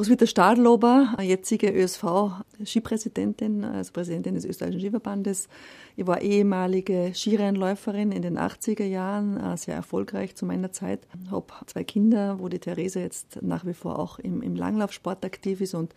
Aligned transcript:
Roswitha 0.00 0.26
Stadlober, 0.26 1.14
jetzige 1.20 1.68
ÖSV-Skipräsidentin, 1.68 3.64
also 3.64 3.92
Präsidentin 3.92 4.34
des 4.34 4.46
österreichischen 4.46 4.80
Skiverbandes. 4.80 5.46
Ich 5.94 6.06
war 6.06 6.22
ehemalige 6.22 7.12
Skirennläuferin 7.14 8.10
in 8.10 8.22
den 8.22 8.38
80er 8.38 8.86
Jahren, 8.86 9.36
äh, 9.36 9.58
sehr 9.58 9.74
erfolgreich 9.74 10.34
zu 10.36 10.46
meiner 10.46 10.72
Zeit. 10.72 11.06
Ich 11.22 11.30
habe 11.30 11.52
zwei 11.66 11.84
Kinder, 11.84 12.40
wo 12.40 12.48
die 12.48 12.60
Therese 12.60 13.00
jetzt 13.00 13.42
nach 13.42 13.66
wie 13.66 13.74
vor 13.74 13.98
auch 13.98 14.18
im, 14.18 14.40
im 14.40 14.56
Langlaufsport 14.56 15.22
aktiv 15.22 15.60
ist 15.60 15.74
und 15.74 15.94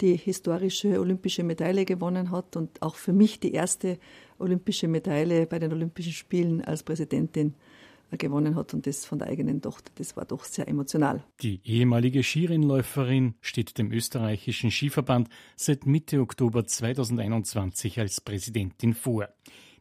die 0.00 0.16
historische 0.16 0.98
olympische 0.98 1.44
Medaille 1.44 1.84
gewonnen 1.84 2.32
hat 2.32 2.56
und 2.56 2.82
auch 2.82 2.96
für 2.96 3.12
mich 3.12 3.38
die 3.38 3.52
erste 3.52 3.98
olympische 4.40 4.88
Medaille 4.88 5.46
bei 5.46 5.60
den 5.60 5.72
Olympischen 5.72 6.12
Spielen 6.12 6.64
als 6.64 6.82
Präsidentin 6.82 7.54
gewonnen 8.12 8.54
hat 8.54 8.74
und 8.74 8.86
das 8.86 9.04
von 9.04 9.18
der 9.18 9.28
eigenen 9.28 9.60
Tochter. 9.60 9.90
Das 9.96 10.16
war 10.16 10.24
doch 10.24 10.44
sehr 10.44 10.68
emotional. 10.68 11.24
Die 11.42 11.60
ehemalige 11.64 12.22
Skirennläuferin 12.22 13.34
steht 13.40 13.78
dem 13.78 13.92
österreichischen 13.92 14.70
Skiverband 14.70 15.28
seit 15.56 15.86
Mitte 15.86 16.20
Oktober 16.20 16.66
2021 16.66 17.98
als 17.98 18.20
Präsidentin 18.20 18.94
vor. 18.94 19.28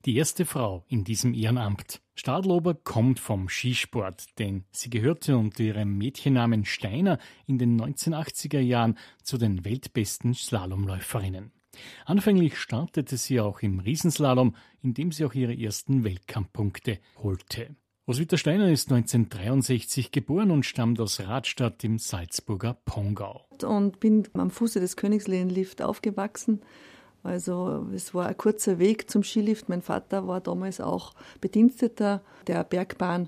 Die 0.06 0.18
erste 0.18 0.46
Frau 0.46 0.86
in 0.88 1.04
diesem 1.04 1.34
Ehrenamt. 1.34 2.00
Stadlober 2.14 2.76
kommt 2.76 3.20
vom 3.20 3.50
Skisport, 3.50 4.38
denn 4.38 4.64
sie 4.72 4.92
gehörte 4.92 5.36
unter 5.36 5.64
ihrem 5.64 5.98
Mädchennamen 5.98 6.64
Steiner 6.66 7.18
in 7.48 7.58
den 7.58 7.82
1980er 7.82 8.60
Jahren 8.60 8.98
zu 9.24 9.40
den 9.40 9.66
weltbesten 9.66 10.36
Slalomläuferinnen. 10.36 11.52
Anfänglich 12.06 12.58
startete 12.58 13.18
sie 13.18 13.40
auch 13.40 13.62
im 13.62 13.80
Riesenslalom, 13.80 14.56
in 14.82 14.94
dem 14.94 15.12
sie 15.12 15.26
auch 15.26 15.34
ihre 15.34 15.58
ersten 15.58 16.04
Weltkampfpunkte 16.04 17.00
holte. 17.18 17.76
Roswitha 18.08 18.38
Steiner 18.38 18.70
ist 18.70 18.92
1963 18.92 20.12
geboren 20.12 20.52
und 20.52 20.64
stammt 20.64 21.02
aus 21.02 21.20
Radstadt 21.22 21.84
im 21.84 21.98
Salzburger 21.98 22.78
Pongau. 22.86 23.42
Und 23.64 24.00
bin 24.00 24.28
am 24.34 24.52
Fuße 24.52 24.80
des 24.80 24.96
Königslehenlift 24.96 25.82
aufgewachsen. 25.82 26.62
Also 27.24 27.88
es 27.96 28.14
war 28.14 28.28
ein 28.28 28.38
kurzer 28.38 28.78
Weg 28.78 29.10
zum 29.10 29.24
Skilift. 29.24 29.70
Mein 29.70 29.82
Vater 29.82 30.28
war 30.28 30.40
damals 30.40 30.82
auch 30.82 31.16
Bediensteter 31.42 32.22
der 32.46 32.64
Bergbahn. 32.64 33.28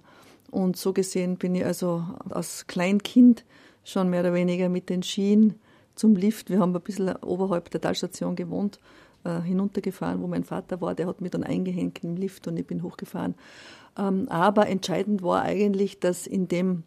Und 0.51 0.77
so 0.77 0.93
gesehen 0.93 1.37
bin 1.37 1.55
ich 1.55 1.65
also 1.65 2.05
als 2.29 2.67
Kleinkind 2.67 3.45
schon 3.83 4.11
mehr 4.11 4.19
oder 4.19 4.35
weniger 4.35 4.69
mit 4.69 4.91
den 4.91 5.01
Skien 5.01 5.55
zum 5.95 6.15
Lift. 6.15 6.51
Wir 6.51 6.59
haben 6.59 6.75
ein 6.75 6.81
bisschen 6.83 7.15
oberhalb 7.15 7.71
der 7.71 7.81
Talstation 7.81 8.35
gewohnt 8.35 8.79
äh, 9.23 9.41
hinuntergefahren, 9.41 10.21
wo 10.21 10.27
mein 10.27 10.43
Vater 10.43 10.79
war. 10.81 10.93
Der 10.93 11.07
hat 11.07 11.19
mich 11.19 11.31
dann 11.31 11.43
eingehängt 11.43 12.03
im 12.03 12.15
Lift 12.15 12.47
und 12.47 12.57
ich 12.57 12.67
bin 12.67 12.83
hochgefahren. 12.83 13.33
Ähm, 13.97 14.27
aber 14.29 14.67
entscheidend 14.67 15.23
war 15.23 15.41
eigentlich, 15.41 15.99
dass 15.99 16.27
in 16.27 16.47
dem 16.47 16.83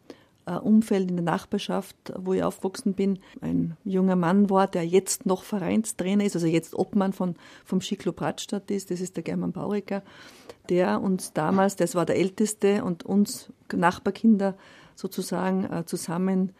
äh, 0.46 0.52
Umfeld 0.52 1.10
in 1.10 1.16
der 1.16 1.24
Nachbarschaft, 1.24 1.96
wo 2.16 2.32
ich 2.34 2.42
aufgewachsen 2.42 2.94
bin, 2.94 3.18
ein 3.40 3.76
junger 3.84 4.16
Mann 4.16 4.50
war, 4.50 4.66
der 4.66 4.86
jetzt 4.86 5.26
noch 5.26 5.42
Vereinstrainer 5.42 6.24
ist, 6.24 6.36
also 6.36 6.46
jetzt 6.46 6.74
Obmann 6.74 7.12
von, 7.12 7.36
vom 7.64 7.80
Skiclub 7.80 8.20
Radstadt 8.20 8.70
ist, 8.70 8.90
das 8.90 9.00
ist 9.00 9.16
der 9.16 9.24
German 9.24 9.52
Bauriker, 9.52 10.02
der 10.68 11.00
uns 11.00 11.32
damals, 11.32 11.76
das 11.76 11.94
war 11.94 12.06
der 12.06 12.16
Älteste 12.16 12.84
und 12.84 13.04
uns 13.04 13.52
Nachbarkinder 13.72 14.56
sozusagen 14.94 15.64
äh, 15.64 15.84
zusammen 15.86 16.52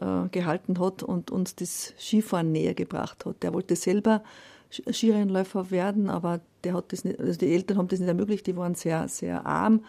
äh, 0.00 0.28
gehalten 0.30 0.78
hat 0.78 1.02
und 1.02 1.30
uns 1.30 1.56
das 1.56 1.94
Skifahren 1.98 2.52
näher 2.52 2.74
gebracht 2.74 3.24
hat. 3.24 3.42
Der 3.42 3.52
wollte 3.52 3.76
selber 3.76 4.22
Skirennläufer 4.70 5.70
werden, 5.70 6.10
aber 6.10 6.40
der 6.64 6.74
hat 6.74 6.92
das 6.92 7.04
nicht, 7.04 7.18
also 7.20 7.38
die 7.38 7.52
Eltern 7.52 7.78
haben 7.78 7.88
das 7.88 8.00
nicht 8.00 8.08
ermöglicht, 8.08 8.46
die 8.46 8.56
waren 8.56 8.74
sehr, 8.74 9.08
sehr 9.08 9.46
arm. 9.46 9.84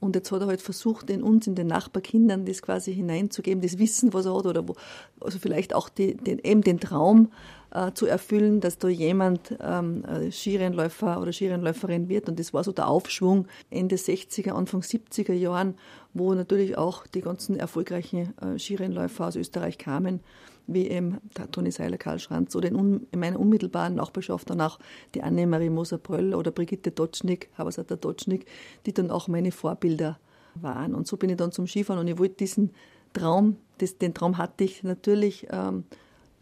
Und 0.00 0.16
jetzt 0.16 0.32
hat 0.32 0.40
er 0.40 0.46
halt 0.46 0.62
versucht, 0.62 1.10
in 1.10 1.22
uns, 1.22 1.46
in 1.46 1.54
den 1.54 1.66
Nachbarkindern, 1.66 2.46
das 2.46 2.62
quasi 2.62 2.94
hineinzugeben, 2.94 3.60
das 3.60 3.78
Wissen, 3.78 4.14
was 4.14 4.24
er 4.24 4.34
hat, 4.34 4.46
oder 4.46 4.66
wo, 4.66 4.74
also 5.20 5.38
vielleicht 5.38 5.74
auch 5.74 5.90
die, 5.90 6.16
den, 6.16 6.38
eben 6.38 6.62
den 6.62 6.80
Traum 6.80 7.30
äh, 7.72 7.92
zu 7.92 8.06
erfüllen, 8.06 8.60
dass 8.60 8.78
da 8.78 8.88
jemand 8.88 9.54
ähm, 9.60 10.04
äh, 10.06 10.32
Skirennläufer 10.32 11.20
oder 11.20 11.32
Skirennläuferin 11.32 12.08
wird. 12.08 12.30
Und 12.30 12.38
das 12.38 12.54
war 12.54 12.64
so 12.64 12.72
der 12.72 12.88
Aufschwung 12.88 13.46
Ende 13.68 13.96
60er, 13.96 14.52
Anfang 14.52 14.80
70er 14.80 15.34
Jahren, 15.34 15.74
wo 16.14 16.32
natürlich 16.32 16.78
auch 16.78 17.06
die 17.06 17.20
ganzen 17.20 17.58
erfolgreichen 17.58 18.32
äh, 18.38 18.58
Skirennläufer 18.58 19.26
aus 19.26 19.36
Österreich 19.36 19.76
kamen 19.76 20.20
wie 20.66 20.88
eben 20.88 21.18
Toni 21.52 21.70
Seiler, 21.70 21.98
Karl 21.98 22.18
Schranz 22.18 22.54
oder 22.54 22.68
in, 22.68 23.06
in, 23.10 23.20
meiner 23.20 23.38
unmittelbaren 23.38 23.94
Nachbarschaft 23.94 24.50
dann 24.50 24.60
auch 24.60 24.78
die 25.14 25.22
Annemarie 25.22 25.70
Moser-Bröll 25.70 26.34
oder 26.34 26.50
Brigitte 26.50 26.90
Dotschnik, 26.90 27.50
Habersatter 27.56 27.96
Dotschnik, 27.96 28.46
die 28.86 28.92
dann 28.92 29.10
auch 29.10 29.28
meine 29.28 29.52
Vorbilder 29.52 30.18
waren. 30.54 30.94
Und 30.94 31.06
so 31.06 31.16
bin 31.16 31.30
ich 31.30 31.36
dann 31.36 31.52
zum 31.52 31.66
Skifahren 31.66 32.00
und 32.00 32.08
ich 32.08 32.18
wollte 32.18 32.36
diesen 32.36 32.70
Traum, 33.12 33.56
das, 33.78 33.98
den 33.98 34.14
Traum 34.14 34.38
hatte 34.38 34.64
ich 34.64 34.82
natürlich, 34.82 35.46
ähm, 35.50 35.84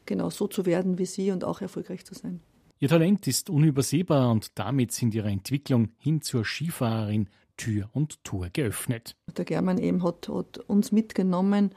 genau 0.07 0.31
so 0.31 0.47
zu 0.47 0.67
werden 0.67 0.99
wie 0.99 1.07
sie 1.07 1.31
und 1.31 1.45
auch 1.45 1.61
erfolgreich 1.61 2.05
zu 2.05 2.15
sein. 2.15 2.41
Ihr 2.81 2.89
Talent 2.89 3.27
ist 3.27 3.51
unübersehbar 3.51 4.31
und 4.31 4.59
damit 4.59 4.93
sind 4.93 5.15
Ihre 5.15 5.29
Entwicklung 5.29 5.91
hin 5.99 6.23
zur 6.23 6.45
Skifahrerin 6.45 7.29
Tür 7.57 7.91
und 7.93 8.23
Tor 8.25 8.49
geöffnet. 8.53 9.17
Der 9.37 9.45
German 9.45 9.79
eben 9.79 10.03
hat, 10.03 10.29
hat 10.29 10.59
uns 10.59 10.93
mitgenommen 10.93 11.73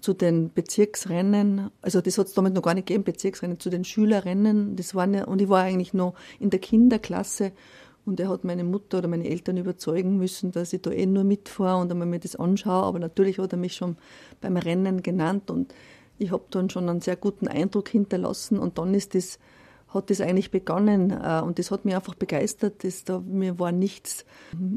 zu 0.00 0.12
den 0.12 0.52
Bezirksrennen, 0.52 1.70
also 1.82 2.00
das 2.00 2.18
hat 2.18 2.28
es 2.28 2.34
damals 2.34 2.54
noch 2.54 2.62
gar 2.62 2.74
nicht 2.74 2.86
gegeben, 2.86 3.04
Bezirksrennen, 3.04 3.58
zu 3.58 3.70
den 3.70 3.84
Schülerrennen, 3.84 4.76
das 4.76 4.94
waren 4.94 5.14
ja, 5.14 5.24
und 5.24 5.40
ich 5.42 5.48
war 5.48 5.62
eigentlich 5.62 5.94
noch 5.94 6.14
in 6.38 6.50
der 6.50 6.60
Kinderklasse 6.60 7.52
und 8.04 8.20
er 8.20 8.28
hat 8.28 8.44
meine 8.44 8.64
Mutter 8.64 8.98
oder 8.98 9.08
meine 9.08 9.28
Eltern 9.28 9.56
überzeugen 9.56 10.16
müssen, 10.16 10.52
dass 10.52 10.72
ich 10.72 10.82
da 10.82 10.90
eh 10.90 11.06
nur 11.06 11.24
mitfahre 11.24 11.80
und 11.80 11.90
einmal 11.90 12.06
mir 12.06 12.20
das 12.20 12.36
anschaue, 12.36 12.84
aber 12.84 12.98
natürlich 12.98 13.38
hat 13.38 13.52
er 13.52 13.58
mich 13.58 13.74
schon 13.74 13.96
beim 14.40 14.56
Rennen 14.56 15.02
genannt 15.02 15.50
und 15.50 15.74
ich 16.18 16.32
habe 16.32 16.44
dann 16.50 16.70
schon 16.70 16.88
einen 16.88 17.00
sehr 17.00 17.16
guten 17.16 17.48
Eindruck 17.48 17.88
hinterlassen 17.88 18.58
und 18.58 18.78
dann 18.78 18.94
ist 18.94 19.14
das, 19.14 19.38
hat 19.88 20.10
das 20.10 20.20
eigentlich 20.20 20.50
begonnen 20.50 21.10
äh, 21.10 21.40
und 21.42 21.58
das 21.58 21.70
hat 21.70 21.84
mich 21.84 21.94
einfach 21.94 22.14
begeistert, 22.14 22.84
das, 22.84 23.04
da, 23.04 23.20
mir 23.20 23.58
war 23.58 23.72
nichts, 23.72 24.24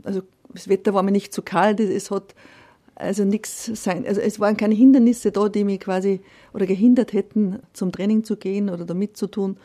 also 0.03 0.21
das 0.49 0.67
Wetter 0.67 0.93
war 0.93 1.03
mir 1.03 1.11
nicht 1.11 1.33
zu 1.33 1.41
kalt, 1.41 1.79
es 1.79 2.11
hat 2.11 2.35
also 2.95 3.25
nichts 3.25 3.65
sein. 3.81 4.05
Also 4.05 4.21
es 4.21 4.39
waren 4.39 4.57
keine 4.57 4.75
Hindernisse 4.75 5.31
da, 5.31 5.49
die 5.49 5.63
mich 5.63 5.79
quasi 5.79 6.21
oder 6.53 6.65
gehindert 6.65 7.13
hätten, 7.13 7.59
zum 7.73 7.91
Training 7.91 8.23
zu 8.23 8.37
gehen 8.37 8.69
oder 8.69 8.85
da 8.85 8.93
mitzutun. 8.93 9.57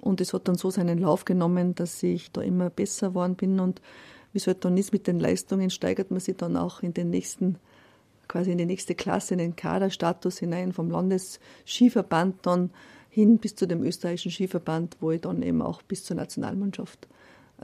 Und 0.00 0.20
es 0.20 0.32
hat 0.32 0.48
dann 0.48 0.54
so 0.54 0.70
seinen 0.70 0.98
Lauf 0.98 1.24
genommen, 1.24 1.74
dass 1.74 2.02
ich 2.02 2.30
da 2.30 2.40
immer 2.40 2.70
besser 2.70 3.10
geworden 3.10 3.34
bin. 3.34 3.58
Und 3.58 3.80
wie 4.32 4.38
es 4.38 4.46
halt 4.46 4.64
dann 4.64 4.76
ist 4.76 4.92
mit 4.92 5.06
den 5.06 5.18
Leistungen, 5.18 5.70
steigert 5.70 6.10
man 6.10 6.20
sich 6.20 6.36
dann 6.36 6.56
auch 6.56 6.82
in 6.82 6.94
den 6.94 7.10
nächsten, 7.10 7.56
quasi 8.28 8.52
in 8.52 8.58
die 8.58 8.66
nächste 8.66 8.94
Klasse, 8.94 9.34
in 9.34 9.38
den 9.38 9.56
Kaderstatus 9.56 10.38
hinein, 10.38 10.72
vom 10.72 10.90
Landesskiverband 10.90 12.46
dann 12.46 12.70
hin 13.08 13.38
bis 13.38 13.56
zu 13.56 13.66
dem 13.66 13.82
österreichischen 13.82 14.30
Skiverband, 14.30 14.96
wo 15.00 15.10
ich 15.10 15.20
dann 15.22 15.42
eben 15.42 15.62
auch 15.62 15.82
bis 15.82 16.04
zur 16.04 16.16
Nationalmannschaft 16.16 17.08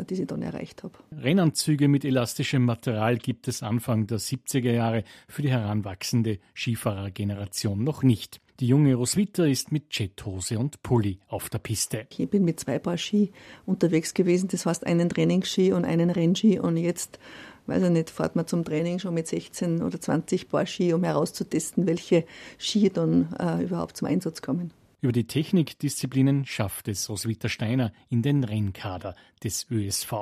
die 0.03 0.15
ich 0.15 0.27
dann 0.27 0.43
erreicht 0.43 0.82
habe. 0.82 0.94
Rennanzüge 1.16 1.88
mit 1.88 2.05
elastischem 2.05 2.65
Material 2.65 3.19
gibt 3.19 3.49
es 3.49 3.62
Anfang 3.62 4.06
der 4.06 4.19
70er 4.19 4.72
Jahre 4.72 5.05
für 5.28 5.43
die 5.43 5.50
heranwachsende 5.50 6.38
Skifahrergeneration 6.55 7.82
noch 7.82 8.03
nicht. 8.03 8.41
Die 8.60 8.69
junge 8.69 8.94
Roswitha 8.94 9.44
ist 9.47 9.72
mit 9.72 9.99
Jethose 9.99 10.59
und 10.60 10.82
Pulli 10.82 11.19
auf 11.27 11.50
der 11.50 11.59
Piste. 11.59 12.06
Ich 12.16 12.31
bin 12.31 12.44
mit 12.44 12.60
zwei 12.60 12.78
Paar 12.78 12.97
Ski 12.97 13.32
unterwegs 13.66 14.15
gewesen, 14.15 14.49
das 14.49 14.65
heißt 14.65 14.87
einen 14.87 15.09
Trainingsski 15.09 15.72
und 15.72 15.84
einen 15.84 16.11
Rennski 16.11 16.61
und 16.61 16.76
jetzt 16.76 17.19
weiß 17.66 17.82
ich 17.82 17.91
nicht, 17.91 18.11
fährt 18.11 18.37
man 18.37 18.47
zum 18.47 18.65
Training 18.65 18.99
schon 18.99 19.15
mit 19.15 19.26
16 19.26 19.82
oder 19.82 20.00
20 20.00 20.49
Paar 20.49 20.66
Ski, 20.66 20.93
um 20.93 21.03
herauszutesten, 21.03 21.87
welche 21.87 22.25
Ski 22.59 22.91
dann 22.91 23.34
äh, 23.38 23.65
überhaupt 23.65 23.97
zum 23.97 24.09
Einsatz 24.09 24.43
kommen. 24.43 24.71
Über 25.04 25.12
die 25.12 25.26
Technikdisziplinen 25.26 26.47
schafft 26.47 26.88
es 26.88 27.10
Roswitha 27.10 27.50
Steiner 27.50 27.92
in 28.09 28.22
den 28.22 28.42
Rennkader 28.42 29.15
des 29.42 29.66
ÖSV. 29.70 30.15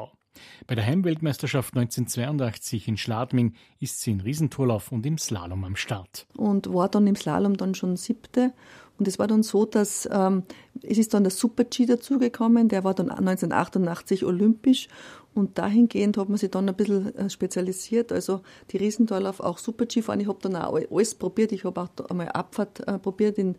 Bei 0.66 0.74
der 0.74 0.84
Heimweltmeisterschaft 0.84 1.76
1982 1.76 2.88
in 2.88 2.96
Schladming 2.96 3.54
ist 3.78 4.00
sie 4.00 4.10
in 4.10 4.20
Riesentorlauf 4.20 4.90
und 4.90 5.06
im 5.06 5.18
Slalom 5.18 5.62
am 5.62 5.76
Start. 5.76 6.26
Und 6.36 6.74
war 6.74 6.88
dann 6.88 7.06
im 7.06 7.14
Slalom 7.14 7.56
dann 7.56 7.76
schon 7.76 7.96
siebte. 7.96 8.54
Und 8.98 9.06
es 9.06 9.20
war 9.20 9.28
dann 9.28 9.44
so, 9.44 9.66
dass 9.66 10.08
ähm, 10.10 10.42
es 10.82 10.98
ist 10.98 11.14
dann 11.14 11.22
der 11.22 11.30
Super-G 11.30 11.86
dazugekommen, 11.86 12.68
der 12.68 12.82
war 12.82 12.94
dann 12.94 13.10
1988 13.10 14.24
olympisch 14.24 14.88
und 15.34 15.58
dahingehend 15.58 16.18
hat 16.18 16.28
man 16.28 16.36
sich 16.36 16.50
dann 16.50 16.68
ein 16.68 16.74
bisschen 16.74 17.14
äh, 17.16 17.30
spezialisiert. 17.30 18.12
Also 18.12 18.42
die 18.70 18.76
Riesentorlauf 18.76 19.40
auch 19.40 19.58
Super-G 19.58 20.02
fahren. 20.02 20.20
Ich 20.20 20.28
habe 20.28 20.38
dann 20.42 20.56
auch 20.56 20.78
alles 20.90 21.14
probiert. 21.14 21.52
Ich 21.52 21.64
habe 21.64 21.80
auch 21.80 22.10
einmal 22.10 22.28
Abfahrt 22.28 22.86
äh, 22.86 22.98
probiert 22.98 23.38
in, 23.38 23.56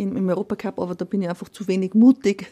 im, 0.00 0.16
im 0.16 0.28
Europacup, 0.28 0.78
aber 0.78 0.94
da 0.94 1.04
bin 1.04 1.22
ich 1.22 1.28
einfach 1.28 1.48
zu 1.48 1.68
wenig 1.68 1.94
mutig 1.94 2.46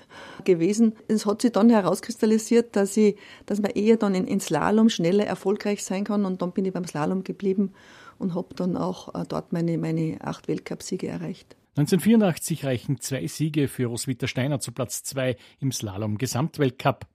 gewesen. 0.45 0.95
Es 1.09 1.27
hat 1.27 1.43
sich 1.43 1.53
dann 1.53 1.71
herauskristallisiert, 1.71 2.77
dass 2.77 2.97
ich, 2.97 3.17
dass 3.47 3.61
man 3.61 3.73
eher 3.73 3.97
dann 3.97 4.15
in, 4.15 4.27
in 4.27 4.41
Slalom 4.41 4.89
schneller 4.89 5.27
erfolgreich 5.27 5.85
sein 5.85 6.05
kann 6.05 6.25
und 6.25 6.43
dann 6.43 6.53
bin 6.53 6.65
ich 6.65 6.73
beim 6.73 6.87
Slalom 6.87 7.25
geblieben 7.25 7.73
und 8.19 8.35
habe 8.35 8.55
dann 8.55 8.77
auch 8.77 9.15
äh, 9.15 9.25
dort 9.29 9.53
meine, 9.53 9.79
meine 9.79 10.19
acht 10.21 10.49
Weltcupsiege 10.49 11.09
erreicht. 11.09 11.57
1984 11.77 12.65
reichen 12.65 13.01
zwei 13.01 13.27
Siege 13.29 13.69
für 13.69 13.87
Roswitha 13.87 14.27
Steiner 14.27 14.59
zu 14.59 14.73
Platz 14.73 15.05
zwei 15.05 15.37
im 15.61 15.71
Slalom-Gesamtweltcup. 15.71 17.07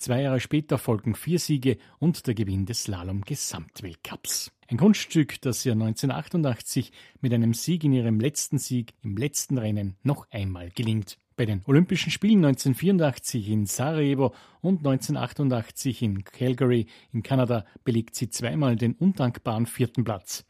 Zwei 0.00 0.22
Jahre 0.22 0.40
später 0.40 0.78
folgen 0.78 1.14
vier 1.14 1.38
Siege 1.38 1.76
und 1.98 2.26
der 2.26 2.32
Gewinn 2.32 2.64
des 2.64 2.84
Slalom-Gesamtweltcups. 2.84 4.50
Ein 4.66 4.78
Kunststück, 4.78 5.38
das 5.42 5.66
ihr 5.66 5.72
1988 5.72 6.90
mit 7.20 7.34
einem 7.34 7.52
Sieg 7.52 7.84
in 7.84 7.92
ihrem 7.92 8.18
letzten 8.18 8.56
Sieg 8.56 8.94
im 9.02 9.18
letzten 9.18 9.58
Rennen 9.58 9.96
noch 10.02 10.26
einmal 10.30 10.70
gelingt. 10.70 11.18
Bei 11.36 11.44
den 11.44 11.60
Olympischen 11.66 12.10
Spielen 12.10 12.42
1984 12.42 13.50
in 13.50 13.66
Sarajevo 13.66 14.34
und 14.62 14.78
1988 14.78 16.00
in 16.00 16.24
Calgary 16.24 16.86
in 17.12 17.22
Kanada 17.22 17.66
belegt 17.84 18.14
sie 18.14 18.30
zweimal 18.30 18.76
den 18.76 18.94
undankbaren 18.94 19.66
vierten 19.66 20.02
Platz. 20.02 20.46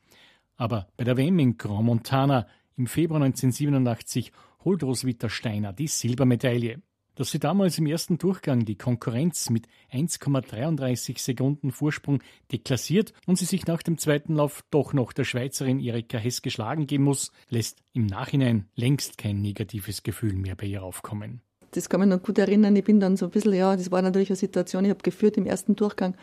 Aber 0.58 0.86
bei 0.96 1.02
der 1.02 1.16
WM 1.16 1.40
in 1.40 1.56
Grand 1.56 1.86
Montana 1.86 2.46
im 2.76 2.86
Februar 2.86 3.20
1987 3.20 4.30
holt 4.64 4.84
Roswitha 4.84 5.28
Steiner 5.28 5.72
die 5.72 5.88
Silbermedaille 5.88 6.82
dass 7.20 7.32
sie 7.32 7.38
damals 7.38 7.76
im 7.76 7.84
ersten 7.84 8.16
Durchgang 8.16 8.64
die 8.64 8.78
Konkurrenz 8.78 9.50
mit 9.50 9.66
1,33 9.92 11.20
Sekunden 11.20 11.70
Vorsprung 11.70 12.22
deklassiert 12.50 13.12
und 13.26 13.36
sie 13.36 13.44
sich 13.44 13.66
nach 13.66 13.82
dem 13.82 13.98
zweiten 13.98 14.36
Lauf 14.36 14.64
doch 14.70 14.94
noch 14.94 15.12
der 15.12 15.24
Schweizerin 15.24 15.80
Erika 15.80 16.16
Hess 16.16 16.40
geschlagen 16.40 16.86
geben 16.86 17.04
muss, 17.04 17.30
lässt 17.50 17.82
im 17.92 18.06
Nachhinein 18.06 18.70
längst 18.74 19.18
kein 19.18 19.42
negatives 19.42 20.02
Gefühl 20.02 20.32
mehr 20.32 20.54
bei 20.54 20.64
ihr 20.64 20.82
aufkommen. 20.82 21.42
Das 21.72 21.90
kann 21.90 22.00
mich 22.00 22.08
noch 22.08 22.22
gut 22.22 22.38
erinnern. 22.38 22.74
Ich 22.74 22.84
bin 22.84 23.00
dann 23.00 23.18
so 23.18 23.26
ein 23.26 23.32
bisschen, 23.32 23.52
ja, 23.52 23.76
das 23.76 23.90
war 23.90 24.00
natürlich 24.00 24.30
eine 24.30 24.36
Situation, 24.36 24.86
ich 24.86 24.90
habe 24.90 25.02
geführt 25.02 25.36
im 25.36 25.44
ersten 25.44 25.76
Durchgang 25.76 26.14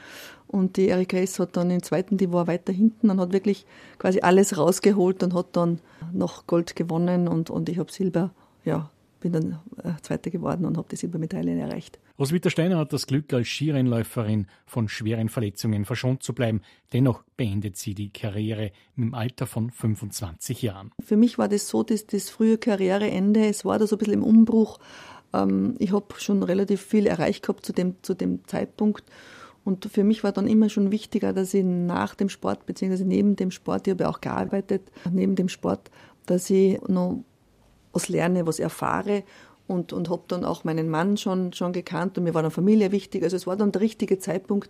und 0.48 0.78
die 0.78 0.88
Erika 0.88 1.18
Hess 1.18 1.38
hat 1.38 1.56
dann 1.58 1.70
im 1.70 1.84
zweiten, 1.84 2.18
die 2.18 2.34
war 2.34 2.48
weiter 2.48 2.74
hinten 2.74 3.12
und 3.12 3.20
hat 3.20 3.34
wirklich 3.34 3.68
quasi 4.00 4.22
alles 4.22 4.58
rausgeholt 4.58 5.22
und 5.22 5.36
hat 5.36 5.56
dann 5.56 5.78
noch 6.12 6.48
Gold 6.48 6.76
gewonnen 6.76 7.28
und, 7.28 7.52
und 7.52 7.70
ich 7.70 7.78
habe 7.78 7.92
Silber, 7.92 8.32
ja, 8.66 8.90
bin 9.19 9.34
dann 9.34 9.60
äh, 9.84 9.92
Zweiter 10.02 10.30
geworden 10.30 10.66
und 10.66 10.78
habe 10.78 10.88
die 10.90 10.96
Silbermedaille 10.96 11.58
erreicht. 11.58 12.00
Roswitha 12.19 12.50
Steiner 12.50 12.78
hat 12.78 12.94
das 12.94 13.08
Glück, 13.08 13.31
als 13.34 13.48
Skirennläuferin 13.48 14.48
von 14.66 14.88
schweren 14.88 15.30
Verletzungen 15.30 15.86
verschont 15.86 16.24
zu 16.24 16.34
bleiben. 16.34 16.62
Dennoch 16.94 17.24
beendet 17.36 17.78
sie 17.78 17.94
die 17.94 18.10
Karriere 18.10 18.72
im 18.96 19.14
Alter 19.14 19.46
von 19.46 19.69
25 19.69 20.62
Jahren. 20.62 20.92
Für 21.04 21.18
mich 21.18 21.38
war 21.38 21.48
das 21.48 21.68
so, 21.68 21.84
dass 21.84 22.08
das 22.08 22.30
frühe 22.30 22.58
Karriereende, 22.58 23.46
es 23.46 23.66
war 23.66 23.80
da 23.80 23.88
so 23.88 23.96
ein 23.96 24.00
bisschen 24.00 24.16
im 24.16 24.24
Umbruch. 24.24 24.80
Ähm, 25.34 25.75
ich 25.80 25.92
habe 25.92 26.08
schon 26.18 26.44
relativ 26.44 26.81
viel 26.81 27.08
erreicht 27.08 27.44
gehabt 27.44 27.66
zu 27.66 27.74
dem, 27.74 27.96
zu 28.02 28.13
dem 28.13 28.48
Zeitpunkt. 28.48 29.04
Und 29.63 29.86
für 29.92 30.06
mich 30.06 30.24
war 30.24 30.31
dann 30.31 30.48
immer 30.48 30.70
schon 30.70 30.92
wichtiger, 30.92 31.34
dass 31.34 31.54
ich 31.54 31.66
nach 31.66 32.16
dem 32.16 32.30
Sport, 32.30 32.66
beziehungsweise 32.66 33.06
neben 33.06 33.36
dem 33.36 33.52
Sport, 33.52 33.86
ich 33.86 33.92
habe 33.92 34.06
ja 34.06 34.10
auch 34.10 34.22
gearbeitet, 34.22 34.81
neben 35.12 35.36
dem 35.36 35.50
Sport, 35.50 35.92
dass 36.25 36.50
ich 36.50 36.80
noch 36.88 37.24
was 37.98 38.10
lerne, 38.10 38.46
was 38.46 38.60
erfahre 38.60 39.24
und, 39.66 39.92
und 39.92 40.10
habe 40.10 40.24
dann 40.28 40.46
auch 40.46 40.64
meinen 40.64 40.88
Mann 40.88 41.18
schon, 41.18 41.52
schon 41.52 41.74
gekannt 41.74 42.18
und 42.18 42.24
mir 42.24 42.34
war 42.36 42.44
dann 42.44 42.52
Familie 42.52 42.92
wichtig. 42.92 43.24
Also 43.24 43.36
es 43.36 43.48
war 43.48 43.56
dann 43.56 43.72
der 43.72 43.82
richtige 43.82 44.20
Zeitpunkt, 44.20 44.70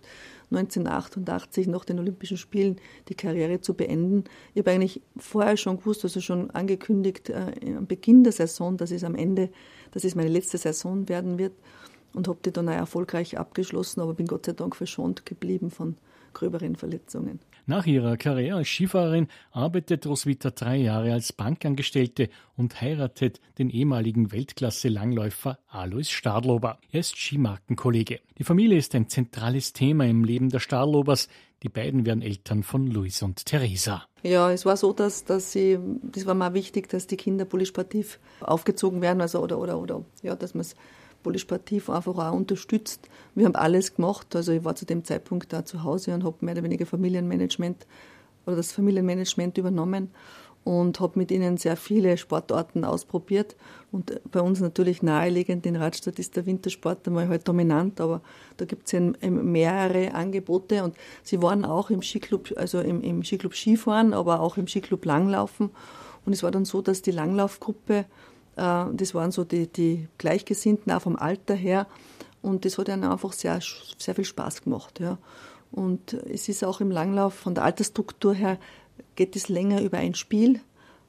1988 0.50 1.66
nach 1.68 1.84
den 1.84 1.98
Olympischen 1.98 2.38
Spielen 2.38 2.76
die 3.08 3.14
Karriere 3.14 3.60
zu 3.60 3.74
beenden. 3.74 4.24
Ich 4.54 4.60
habe 4.60 4.70
eigentlich 4.70 5.02
vorher 5.18 5.58
schon 5.58 5.78
gewusst, 5.78 6.04
also 6.04 6.22
schon 6.22 6.50
angekündigt 6.50 7.28
äh, 7.28 7.52
am 7.76 7.86
Beginn 7.86 8.24
der 8.24 8.32
Saison, 8.32 8.78
dass 8.78 8.90
es 8.90 9.04
am 9.04 9.14
Ende, 9.14 9.50
dass 9.90 10.04
es 10.04 10.14
meine 10.14 10.30
letzte 10.30 10.56
Saison 10.56 11.06
werden 11.08 11.38
wird 11.38 11.52
und 12.14 12.26
habe 12.26 12.38
die 12.42 12.50
dann 12.50 12.68
auch 12.68 12.72
erfolgreich 12.72 13.38
abgeschlossen, 13.38 14.00
aber 14.00 14.14
bin 14.14 14.26
Gott 14.26 14.46
sei 14.46 14.52
Dank 14.52 14.74
verschont 14.74 15.26
geblieben 15.26 15.70
von 15.70 15.96
gröberen 16.32 16.76
Verletzungen. 16.76 17.40
Nach 17.68 17.84
ihrer 17.84 18.16
Karriere 18.16 18.56
als 18.56 18.68
Skifahrerin 18.68 19.28
arbeitet 19.50 20.06
Roswitha 20.06 20.48
drei 20.48 20.78
Jahre 20.78 21.12
als 21.12 21.34
Bankangestellte 21.34 22.30
und 22.56 22.80
heiratet 22.80 23.42
den 23.58 23.68
ehemaligen 23.68 24.32
Weltklasse-Langläufer 24.32 25.58
Alois 25.68 26.04
Stadlober. 26.04 26.78
Er 26.90 27.00
ist 27.00 27.18
Skimarkenkollege. 27.18 28.20
Die 28.38 28.44
Familie 28.44 28.78
ist 28.78 28.94
ein 28.94 29.10
zentrales 29.10 29.74
Thema 29.74 30.06
im 30.06 30.24
Leben 30.24 30.48
der 30.48 30.60
Stadlobers. 30.60 31.28
Die 31.62 31.68
beiden 31.68 32.06
werden 32.06 32.22
Eltern 32.22 32.62
von 32.62 32.86
Luis 32.86 33.20
und 33.20 33.44
Theresa. 33.44 34.06
Ja, 34.22 34.50
es 34.50 34.64
war 34.64 34.78
so, 34.78 34.94
dass, 34.94 35.26
dass 35.26 35.52
sie, 35.52 35.78
das 36.00 36.24
war 36.24 36.32
mal 36.32 36.54
wichtig, 36.54 36.88
dass 36.88 37.06
die 37.06 37.18
Kinder 37.18 37.44
polysportiv 37.44 38.18
aufgezogen 38.40 39.02
werden, 39.02 39.20
also 39.20 39.40
oder, 39.40 39.58
oder, 39.58 39.78
oder, 39.78 40.02
ja, 40.22 40.34
dass 40.36 40.54
man 40.54 40.62
es 40.62 40.74
polysportiv 41.22 41.90
einfach 41.90 42.16
auch 42.16 42.32
unterstützt. 42.32 43.08
Wir 43.34 43.46
haben 43.46 43.56
alles 43.56 43.94
gemacht. 43.94 44.34
Also 44.34 44.52
ich 44.52 44.64
war 44.64 44.74
zu 44.74 44.86
dem 44.86 45.04
Zeitpunkt 45.04 45.52
da 45.52 45.64
zu 45.64 45.82
Hause 45.82 46.14
und 46.14 46.24
habe 46.24 46.36
mehr 46.40 46.54
oder 46.54 46.64
weniger 46.64 46.86
Familienmanagement 46.86 47.86
oder 48.46 48.56
das 48.56 48.72
Familienmanagement 48.72 49.58
übernommen 49.58 50.10
und 50.64 51.00
habe 51.00 51.18
mit 51.18 51.30
ihnen 51.30 51.56
sehr 51.56 51.76
viele 51.76 52.18
Sportarten 52.18 52.84
ausprobiert. 52.84 53.56
Und 53.90 54.20
bei 54.30 54.40
uns 54.42 54.60
natürlich 54.60 55.02
naheliegend 55.02 55.64
in 55.64 55.76
Radstadt 55.76 56.18
ist 56.18 56.36
der 56.36 56.44
Wintersport 56.44 57.06
einmal 57.06 57.28
halt 57.28 57.48
dominant, 57.48 58.00
aber 58.00 58.20
da 58.58 58.64
gibt 58.64 58.86
es 58.86 58.92
ja 58.92 59.00
mehrere 59.00 60.12
Angebote 60.14 60.84
und 60.84 60.94
sie 61.22 61.40
waren 61.40 61.64
auch 61.64 61.88
im 61.88 62.02
Skiclub, 62.02 62.52
also 62.56 62.80
im, 62.80 63.00
im 63.02 63.24
Skiclub 63.24 63.54
Skifahren, 63.54 64.12
aber 64.12 64.40
auch 64.40 64.56
im 64.58 64.66
Skiclub 64.66 65.06
Langlaufen. 65.06 65.70
Und 66.26 66.32
es 66.34 66.42
war 66.42 66.50
dann 66.50 66.66
so, 66.66 66.82
dass 66.82 67.00
die 67.00 67.12
Langlaufgruppe 67.12 68.04
das 68.58 69.14
waren 69.14 69.30
so 69.30 69.44
die, 69.44 69.66
die 69.68 70.08
Gleichgesinnten, 70.18 70.92
auch 70.92 71.02
vom 71.02 71.16
Alter 71.16 71.54
her. 71.54 71.86
Und 72.42 72.64
das 72.64 72.78
hat 72.78 72.88
ihnen 72.88 73.04
einfach 73.04 73.32
sehr, 73.32 73.60
sehr 73.98 74.14
viel 74.14 74.24
Spaß 74.24 74.62
gemacht. 74.62 75.00
Ja. 75.00 75.18
Und 75.70 76.14
es 76.14 76.48
ist 76.48 76.64
auch 76.64 76.80
im 76.80 76.90
Langlauf 76.90 77.34
von 77.34 77.54
der 77.54 77.64
Altersstruktur 77.64 78.34
her, 78.34 78.58
geht 79.16 79.36
es 79.36 79.48
länger 79.48 79.82
über 79.82 79.98
ein 79.98 80.14
Spiel. 80.14 80.60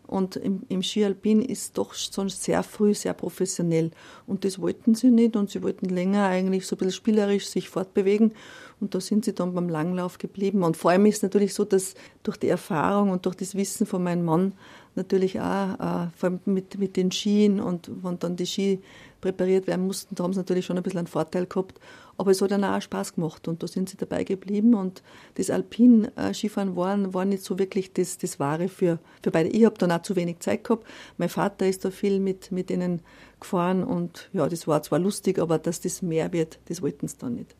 Und 0.09 0.37
im, 0.37 0.63
im 0.69 0.81
Ski 0.81 1.05
Alpin 1.05 1.43
ist 1.43 1.77
doch 1.77 1.93
sonst 1.93 2.43
sehr 2.43 2.63
früh 2.63 2.95
sehr 2.95 3.13
professionell. 3.13 3.91
Und 4.25 4.43
das 4.43 4.59
wollten 4.59 4.95
sie 4.95 5.11
nicht 5.11 5.35
und 5.35 5.51
sie 5.51 5.61
wollten 5.61 5.85
länger 5.85 6.25
eigentlich 6.25 6.65
so 6.65 6.75
ein 6.75 6.79
bisschen 6.79 6.93
spielerisch 6.93 7.45
sich 7.45 7.69
fortbewegen. 7.69 8.33
Und 8.79 8.95
da 8.95 9.01
sind 9.01 9.25
sie 9.25 9.33
dann 9.33 9.53
beim 9.53 9.69
Langlauf 9.69 10.17
geblieben. 10.17 10.63
Und 10.63 10.77
vor 10.77 10.91
allem 10.91 11.05
ist 11.05 11.17
es 11.17 11.23
natürlich 11.23 11.53
so, 11.53 11.63
dass 11.63 11.93
durch 12.23 12.37
die 12.37 12.47
Erfahrung 12.47 13.11
und 13.11 13.27
durch 13.27 13.35
das 13.35 13.53
Wissen 13.53 13.85
von 13.85 14.01
meinem 14.01 14.25
Mann 14.25 14.53
natürlich 14.99 15.39
auch, 15.39 15.73
äh, 15.79 16.07
vor 16.15 16.29
allem 16.29 16.39
mit, 16.45 16.77
mit 16.77 16.95
den 16.95 17.11
Skien 17.11 17.59
und 17.59 17.89
wenn 18.03 18.19
dann 18.19 18.35
die 18.35 18.45
Ski 18.45 18.79
präpariert 19.21 19.65
werden 19.65 19.87
mussten, 19.87 20.13
da 20.13 20.23
haben 20.23 20.33
sie 20.33 20.39
natürlich 20.39 20.65
schon 20.65 20.77
ein 20.77 20.83
bisschen 20.83 20.99
einen 20.99 21.07
Vorteil 21.07 21.47
gehabt. 21.47 21.79
Aber 22.17 22.31
es 22.31 22.41
hat 22.41 22.51
dann 22.51 22.65
auch 22.65 22.81
Spaß 22.81 23.15
gemacht 23.15 23.47
und 23.47 23.63
da 23.63 23.67
sind 23.67 23.89
sie 23.89 23.95
dabei 23.95 24.25
geblieben 24.25 24.73
und 24.73 25.01
das 25.35 25.49
Alpin-Skifahren 25.49 26.75
war, 26.75 27.13
war 27.13 27.23
nicht 27.23 27.43
so 27.43 27.57
wirklich 27.57 27.93
das, 27.93 28.17
das 28.17 28.39
Wahre 28.39 28.67
für, 28.67 28.99
für 29.23 29.31
beide. 29.31 29.49
Ich 29.49 29.63
habe 29.63 29.77
dann 29.77 29.91
auch 29.91 30.01
zu 30.01 30.17
wenig 30.17 30.39
Zeit 30.39 30.65
gehabt. 30.65 30.85
Mein 31.17 31.29
Vater 31.29 31.65
ist 31.65 31.85
da 31.85 31.91
viel 31.91 32.19
mit, 32.19 32.51
mit 32.51 32.69
ihnen 32.71 33.01
gefahren 33.39 33.85
und 33.85 34.29
ja, 34.33 34.47
das 34.49 34.67
war 34.67 34.83
zwar 34.83 34.99
lustig, 34.99 35.39
aber 35.39 35.59
dass 35.59 35.79
das 35.79 36.01
mehr 36.01 36.33
wird, 36.33 36.59
das 36.65 36.81
wollten 36.81 37.07
sie 37.07 37.17
dann 37.17 37.35
nicht. 37.35 37.55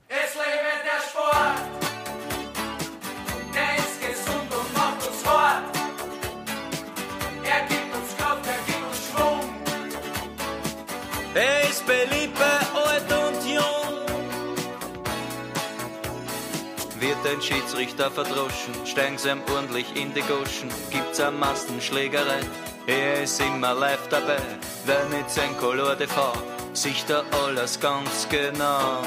Den 17.29 17.41
Schiedsrichter 17.41 18.09
verdroschen, 18.09 18.74
steigen 18.86 19.17
sie 19.17 19.29
ihm 19.29 19.41
ordentlich 19.53 19.86
in 19.95 20.13
die 20.13 20.21
Goschen, 20.21 20.69
gibt's 20.89 21.19
am 21.19 21.39
Massenschlägerei. 21.39 22.39
Er 22.88 23.24
ist 23.24 23.39
immer 23.39 23.74
live 23.74 24.07
dabei, 24.09 24.41
wer 24.86 25.05
nicht 25.05 25.29
sein 25.29 25.55
Color 25.59 25.95
de 25.95 26.07
V, 26.07 26.33
sieht 26.74 27.05
da 27.07 27.24
alles 27.45 27.79
ganz 27.79 28.27
genau. 28.29 29.01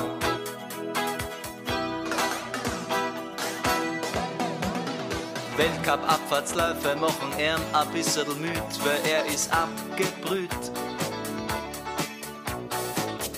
Weltcup-Abfahrtsläufe 5.56 6.96
machen 6.96 7.32
ihn 7.38 7.60
ein 7.72 7.88
bisschen 7.92 8.26
müd, 8.40 8.72
weil 8.84 9.00
er 9.10 9.26
ist 9.26 9.50
abgebrüht 9.52 10.72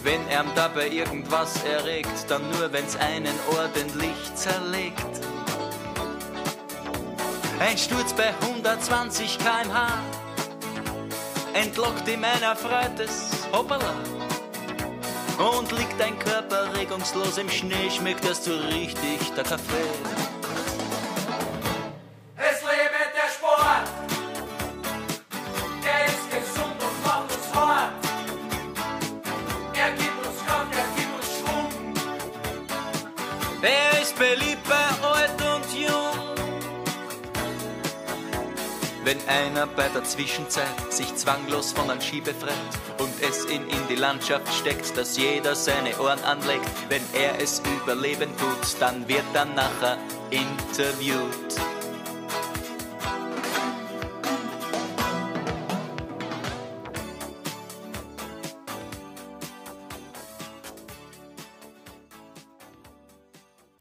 wenn 0.04 0.28
er 0.28 0.44
dabei 0.54 0.88
irgendwas 0.88 1.64
erregt, 1.64 2.26
dann 2.28 2.42
nur 2.50 2.70
wenn's 2.72 2.94
einen 2.96 3.34
ordentlich 3.58 4.34
zerlegt. 4.34 5.20
Ein 7.58 7.78
Sturz 7.78 8.12
bei 8.12 8.34
120 8.42 9.38
km/h 9.38 9.88
entlockt 11.54 12.06
ihm 12.08 12.22
ein 12.22 12.42
erfreutes 12.42 13.30
Hoppala. 13.52 13.94
Und 15.38 15.72
liegt 15.72 15.98
dein 15.98 16.16
Körper 16.18 16.72
regungslos 16.76 17.38
im 17.38 17.48
Schnee, 17.48 17.90
schmeckt 17.90 18.24
das 18.28 18.44
so 18.44 18.54
richtig 18.56 19.18
der 19.36 19.44
Kaffee. 19.44 20.33
Einer 39.64 39.72
bei 39.76 39.88
der 39.88 40.04
Zwischenzeit 40.04 40.92
sich 40.92 41.14
zwanglos 41.14 41.72
von 41.72 41.88
einem 41.88 42.00
Ski 42.00 42.20
befreit 42.20 42.52
und 42.98 43.10
es 43.22 43.46
ihn 43.46 43.62
in 43.62 43.88
die 43.88 43.94
Landschaft 43.94 44.52
steckt, 44.52 44.94
dass 44.94 45.16
jeder 45.16 45.54
seine 45.54 45.98
Ohren 46.00 46.22
anlegt, 46.22 46.68
wenn 46.90 47.00
er 47.14 47.40
es 47.40 47.62
überleben 47.82 48.28
tut, 48.36 48.80
dann 48.80 49.08
wird 49.08 49.24
er 49.32 49.46
nachher 49.46 49.96
interviewt. 50.30 51.56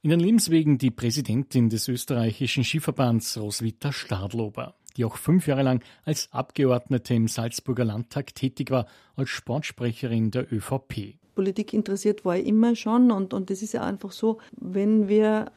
In 0.02 0.10
den 0.10 0.20
Lebenswegen 0.22 0.78
die 0.78 0.92
Präsidentin 0.92 1.70
des 1.70 1.90
österreichischen 1.90 2.64
Skiverbands 2.64 3.38
Roswitha 3.38 3.92
Stadlober, 3.92 4.76
die 4.98 5.06
auch 5.06 5.18
fünf 5.18 5.48
Jahre 5.48 5.64
lang 5.64 5.84
als 6.06 6.30
Abgeordnete 6.32 7.14
im 7.14 7.28
Salzburger 7.28 7.86
Landtag 7.86 8.36
tätig 8.36 8.72
war, 8.72 8.86
als 9.16 9.30
Sportsprecherin 9.30 10.32
der 10.32 10.52
ÖVP. 10.52 11.16
Politik 11.36 11.74
interessiert 11.74 12.26
war 12.26 12.38
ich 12.38 12.46
immer 12.46 12.76
schon 12.76 13.12
und, 13.12 13.34
und 13.34 13.50
es 13.50 13.62
ist 13.62 13.74
ja 13.74 13.84
einfach 13.84 14.12
so, 14.12 14.38
wenn 14.60 15.08
wir 15.08 15.52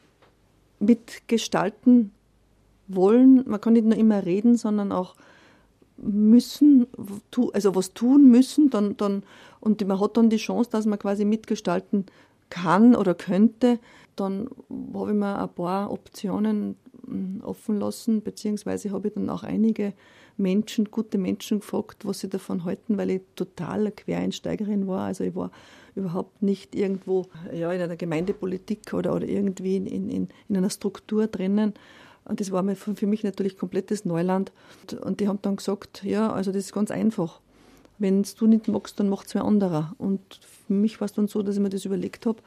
mitgestalten 0.79 2.11
wollen, 2.87 3.43
man 3.47 3.61
kann 3.61 3.73
nicht 3.73 3.85
nur 3.85 3.97
immer 3.97 4.25
reden, 4.25 4.55
sondern 4.55 4.91
auch 4.91 5.15
müssen, 5.97 6.87
also 7.53 7.75
was 7.75 7.93
tun 7.93 8.29
müssen, 8.29 8.69
dann, 8.69 8.97
dann, 8.97 9.23
und 9.59 9.85
man 9.87 9.99
hat 9.99 10.17
dann 10.17 10.29
die 10.29 10.37
Chance, 10.37 10.69
dass 10.69 10.85
man 10.85 10.99
quasi 10.99 11.25
mitgestalten 11.25 12.05
kann 12.49 12.95
oder 12.95 13.13
könnte, 13.13 13.79
dann 14.15 14.49
habe 14.93 15.11
ich 15.11 15.17
mir 15.17 15.39
ein 15.39 15.49
paar 15.49 15.91
Optionen 15.91 16.75
offen 17.43 17.79
lassen, 17.79 18.21
beziehungsweise 18.21 18.91
habe 18.91 19.07
ich 19.07 19.13
dann 19.13 19.29
auch 19.29 19.43
einige 19.43 19.93
Menschen, 20.37 20.91
gute 20.91 21.17
Menschen 21.17 21.59
gefragt, 21.59 22.05
was 22.05 22.19
sie 22.19 22.29
davon 22.29 22.63
halten, 22.63 22.97
weil 22.97 23.09
ich 23.09 23.21
total 23.35 23.91
Quereinsteigerin 23.91 24.87
war. 24.87 25.05
Also 25.05 25.23
ich 25.23 25.35
war 25.35 25.51
überhaupt 25.95 26.43
nicht 26.43 26.75
irgendwo 26.75 27.25
ja, 27.53 27.71
in 27.71 27.81
einer 27.81 27.95
Gemeindepolitik 27.95 28.93
oder, 28.93 29.15
oder 29.15 29.27
irgendwie 29.27 29.77
in, 29.77 29.87
in, 29.87 30.29
in 30.47 30.57
einer 30.57 30.69
Struktur 30.69 31.27
drinnen. 31.27 31.73
Und 32.25 32.39
das 32.39 32.51
war 32.51 32.63
für 32.75 33.07
mich 33.07 33.23
natürlich 33.23 33.57
komplettes 33.57 34.05
Neuland. 34.05 34.51
Und 35.01 35.19
die 35.19 35.27
haben 35.27 35.39
dann 35.41 35.55
gesagt, 35.55 36.03
ja, 36.03 36.31
also 36.31 36.51
das 36.51 36.65
ist 36.65 36.73
ganz 36.73 36.91
einfach. 36.91 37.39
Wenn 37.99 38.23
du 38.37 38.47
nicht 38.47 38.67
magst, 38.67 38.99
dann 38.99 39.09
macht 39.09 39.27
es 39.27 39.35
wer 39.35 39.45
anderer. 39.45 39.95
Und 39.97 40.21
für 40.67 40.73
mich 40.73 40.99
war 40.99 41.05
es 41.05 41.13
dann 41.13 41.27
so, 41.27 41.41
dass 41.41 41.55
ich 41.55 41.61
mir 41.61 41.69
das 41.69 41.85
überlegt 41.85 42.25
habe, 42.25 42.41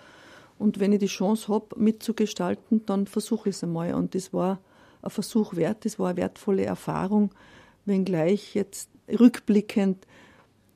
und 0.61 0.79
wenn 0.79 0.93
ich 0.93 0.99
die 0.99 1.07
Chance 1.07 1.49
habe, 1.49 1.69
mitzugestalten, 1.76 2.85
dann 2.85 3.07
versuche 3.07 3.49
ich 3.49 3.57
es 3.57 3.64
einmal. 3.64 3.95
Und 3.95 4.14
das 4.14 4.35
war 4.35 4.61
ein 5.00 5.09
Versuch 5.09 5.57
wert, 5.57 5.87
das 5.87 5.99
war 5.99 6.11
eine 6.11 6.19
wertvolle 6.19 6.67
Erfahrung, 6.67 7.31
wenngleich 7.87 8.55
jetzt 8.55 8.90
rückblickend, 9.09 10.07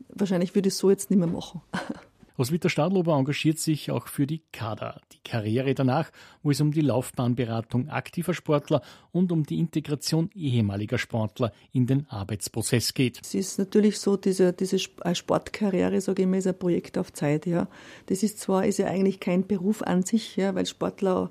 wahrscheinlich 0.09 0.55
würde 0.55 0.69
ich 0.69 0.75
es 0.75 0.79
so 0.79 0.89
jetzt 0.89 1.11
nicht 1.11 1.19
mehr 1.19 1.29
machen. 1.29 1.61
Roswitha 2.37 2.69
Stadlober 2.69 3.17
engagiert 3.17 3.61
sich 3.61 3.93
auch 3.93 4.09
für 4.09 4.27
die 4.27 4.43
KADA, 4.51 5.01
die 5.13 5.21
Karriere 5.23 5.73
danach, 5.73 6.11
wo 6.43 6.51
es 6.51 6.61
um 6.61 6.73
die 6.73 6.81
Laufbahnberatung 6.81 7.89
aktiver 7.89 8.35
Sportler 8.35 8.83
und 9.13 9.31
um 9.31 9.45
die 9.45 9.61
Integration 9.61 10.31
ehemaliger 10.35 10.99
Sportler 10.99 11.53
in 11.73 11.87
den 11.87 12.11
Arbeitsprozess 12.11 12.93
geht. 12.93 13.21
Es 13.23 13.35
ist 13.35 13.59
natürlich 13.59 14.01
so, 14.01 14.17
diese, 14.17 14.53
diese 14.53 14.81
Sportkarriere, 14.81 16.01
sage 16.01 16.23
ich 16.23 16.25
immer, 16.25 16.39
ist 16.39 16.49
ein 16.49 16.59
Projekt 16.59 16.99
auf 16.99 17.13
Zeit. 17.13 17.47
Ja. 17.47 17.69
Das 18.07 18.25
ist 18.25 18.41
zwar 18.41 18.67
ist 18.67 18.79
ja 18.79 18.87
eigentlich 18.87 19.21
kein 19.21 19.47
Beruf 19.47 19.83
an 19.83 20.03
sich, 20.03 20.35
ja, 20.35 20.57
weil 20.57 20.67
Sportler 20.67 21.31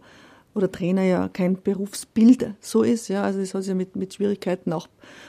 oder 0.55 0.71
Trainer 0.71 1.03
ja 1.03 1.29
kein 1.29 1.61
Berufsbild 1.61 2.53
so 2.59 2.83
ist. 2.83 3.07
Ja, 3.07 3.23
also 3.23 3.39
das 3.39 3.53
hat 3.53 3.63
sich 3.63 3.69
ja 3.69 3.75
mit, 3.75 3.95
mit 3.95 4.13
Schwierigkeiten 4.13 4.71
auch 4.71 4.87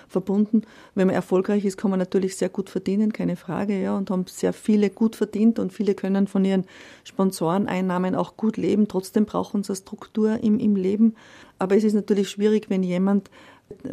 verbunden. 0.08 0.62
Wenn 0.94 1.06
man 1.06 1.16
erfolgreich 1.16 1.64
ist, 1.64 1.76
kann 1.76 1.90
man 1.90 1.98
natürlich 1.98 2.36
sehr 2.36 2.48
gut 2.50 2.68
verdienen, 2.68 3.12
keine 3.12 3.36
Frage, 3.36 3.80
ja, 3.80 3.96
und 3.96 4.10
haben 4.10 4.26
sehr 4.26 4.52
viele 4.52 4.90
gut 4.90 5.16
verdient 5.16 5.58
und 5.58 5.72
viele 5.72 5.94
können 5.94 6.26
von 6.26 6.44
ihren 6.44 6.64
Sponsoreneinnahmen 7.04 8.14
auch 8.14 8.36
gut 8.36 8.56
leben. 8.56 8.86
Trotzdem 8.88 9.24
brauchen 9.24 9.62
sie 9.62 9.70
eine 9.70 9.76
Struktur 9.76 10.38
im, 10.42 10.58
im 10.58 10.76
Leben. 10.76 11.14
Aber 11.58 11.76
es 11.76 11.84
ist 11.84 11.94
natürlich 11.94 12.28
schwierig, 12.28 12.68
wenn 12.68 12.82
jemand 12.82 13.30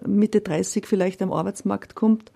Mitte 0.05 0.41
30 0.41 0.85
vielleicht 0.85 1.21
am 1.21 1.31
Arbeitsmarkt 1.31 1.95
kommt 1.95 2.31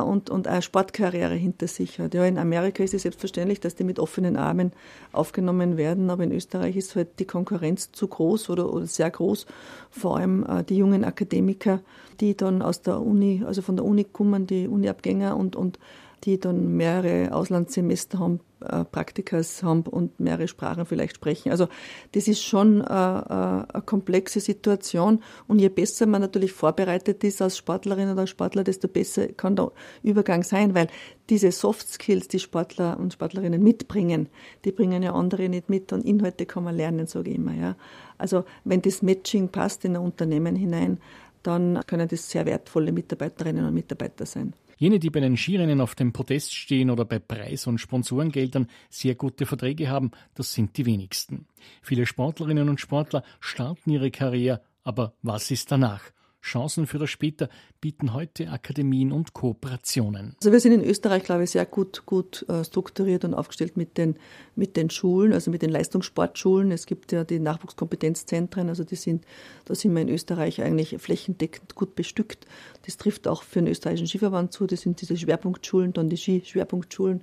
und, 0.00 0.30
und 0.30 0.48
eine 0.48 0.62
Sportkarriere 0.62 1.34
hinter 1.34 1.66
sich 1.66 1.98
hat. 1.98 2.14
Ja, 2.14 2.24
in 2.24 2.38
Amerika 2.38 2.82
ist 2.82 2.94
es 2.94 3.02
selbstverständlich, 3.02 3.60
dass 3.60 3.74
die 3.74 3.84
mit 3.84 3.98
offenen 3.98 4.36
Armen 4.36 4.72
aufgenommen 5.12 5.76
werden, 5.76 6.10
aber 6.10 6.24
in 6.24 6.32
Österreich 6.32 6.76
ist 6.76 6.96
halt 6.96 7.18
die 7.18 7.24
Konkurrenz 7.24 7.92
zu 7.92 8.08
groß 8.08 8.50
oder, 8.50 8.72
oder 8.72 8.86
sehr 8.86 9.10
groß. 9.10 9.46
Vor 9.90 10.16
allem 10.16 10.44
äh, 10.46 10.64
die 10.64 10.76
jungen 10.76 11.04
Akademiker, 11.04 11.80
die 12.20 12.36
dann 12.36 12.62
aus 12.62 12.82
der 12.82 13.00
Uni, 13.00 13.42
also 13.46 13.62
von 13.62 13.76
der 13.76 13.84
Uni 13.84 14.04
kommen, 14.04 14.46
die 14.46 14.68
Uniabgänger 14.68 15.36
und, 15.36 15.56
und 15.56 15.78
die 16.24 16.38
dann 16.38 16.76
mehrere 16.76 17.34
Auslandssemester 17.34 18.18
haben, 18.18 18.40
äh, 18.60 18.84
Praktikas 18.84 19.62
haben 19.62 19.82
und 19.82 20.20
mehrere 20.20 20.46
Sprachen 20.46 20.86
vielleicht 20.86 21.16
sprechen. 21.16 21.50
Also 21.50 21.68
das 22.12 22.28
ist 22.28 22.42
schon 22.42 22.80
äh, 22.80 22.84
äh, 22.84 22.86
eine 22.88 23.82
komplexe 23.84 24.40
Situation 24.40 25.22
und 25.48 25.58
je 25.58 25.68
besser 25.68 26.06
man 26.06 26.20
natürlich 26.20 26.52
vorbereitet 26.52 27.24
ist 27.24 27.42
als 27.42 27.56
Sportlerin 27.56 28.10
oder 28.10 28.26
Sportler, 28.26 28.62
desto 28.62 28.86
besser 28.88 29.28
kann 29.28 29.56
der 29.56 29.72
Übergang 30.02 30.44
sein, 30.44 30.74
weil 30.74 30.86
diese 31.28 31.50
Soft 31.50 31.88
Skills, 31.88 32.28
die 32.28 32.38
Sportler 32.38 32.98
und 33.00 33.14
Sportlerinnen 33.14 33.62
mitbringen, 33.62 34.28
die 34.64 34.72
bringen 34.72 35.02
ja 35.02 35.14
andere 35.14 35.48
nicht 35.48 35.70
mit 35.70 35.92
und 35.92 36.04
Inhalte 36.04 36.46
kann 36.46 36.64
man 36.64 36.76
lernen, 36.76 37.06
sage 37.06 37.30
ich 37.30 37.36
immer. 37.36 37.54
Ja. 37.54 37.76
Also 38.18 38.44
wenn 38.64 38.82
das 38.82 39.02
Matching 39.02 39.48
passt 39.48 39.84
in 39.84 39.96
ein 39.96 40.02
Unternehmen 40.02 40.54
hinein, 40.54 40.98
dann 41.42 41.80
können 41.86 42.06
das 42.06 42.30
sehr 42.30 42.46
wertvolle 42.46 42.92
Mitarbeiterinnen 42.92 43.64
und 43.64 43.74
Mitarbeiter 43.74 44.26
sein. 44.26 44.54
Jene, 44.78 44.98
die 44.98 45.10
bei 45.10 45.20
den 45.20 45.36
Skirennen 45.36 45.80
auf 45.80 45.94
dem 45.94 46.12
Podest 46.12 46.54
stehen 46.54 46.90
oder 46.90 47.04
bei 47.04 47.18
Preis- 47.18 47.66
und 47.66 47.78
Sponsorengeldern 47.78 48.68
sehr 48.90 49.14
gute 49.14 49.46
Verträge 49.46 49.88
haben, 49.88 50.10
das 50.34 50.52
sind 50.54 50.76
die 50.76 50.86
wenigsten. 50.86 51.46
Viele 51.82 52.06
Sportlerinnen 52.06 52.68
und 52.68 52.80
Sportler 52.80 53.22
starten 53.40 53.90
ihre 53.90 54.10
Karriere, 54.10 54.62
aber 54.82 55.14
was 55.22 55.50
ist 55.50 55.70
danach? 55.70 56.02
Chancen 56.42 56.86
für 56.86 56.98
das 56.98 57.10
später 57.10 57.48
bieten 57.82 58.14
heute 58.14 58.48
Akademien 58.48 59.10
und 59.10 59.34
Kooperationen. 59.34 60.36
Also 60.36 60.52
wir 60.52 60.60
sind 60.60 60.72
in 60.72 60.84
Österreich, 60.84 61.24
glaube 61.24 61.42
ich, 61.42 61.50
sehr 61.50 61.66
gut, 61.66 62.06
gut 62.06 62.46
äh, 62.48 62.64
strukturiert 62.64 63.24
und 63.24 63.34
aufgestellt 63.34 63.76
mit 63.76 63.98
den, 63.98 64.14
mit 64.54 64.76
den 64.76 64.88
Schulen, 64.88 65.32
also 65.32 65.50
mit 65.50 65.62
den 65.62 65.70
Leistungssportschulen. 65.70 66.70
Es 66.70 66.86
gibt 66.86 67.10
ja 67.10 67.24
die 67.24 67.40
Nachwuchskompetenzzentren, 67.40 68.68
also 68.68 68.84
die 68.84 68.94
sind, 68.94 69.26
da 69.64 69.74
sind 69.74 69.94
wir 69.94 70.00
in 70.00 70.08
Österreich 70.08 70.62
eigentlich 70.62 70.96
flächendeckend 70.98 71.74
gut 71.74 71.96
bestückt. 71.96 72.46
Das 72.86 72.96
trifft 72.98 73.26
auch 73.26 73.42
für 73.42 73.58
den 73.58 73.66
österreichischen 73.66 74.06
Skiverband 74.06 74.52
zu. 74.52 74.68
Das 74.68 74.82
sind 74.82 75.00
diese 75.00 75.16
Schwerpunktschulen, 75.16 75.92
dann 75.92 76.08
die 76.08 76.16
Skischwerpunktschulen. 76.16 77.22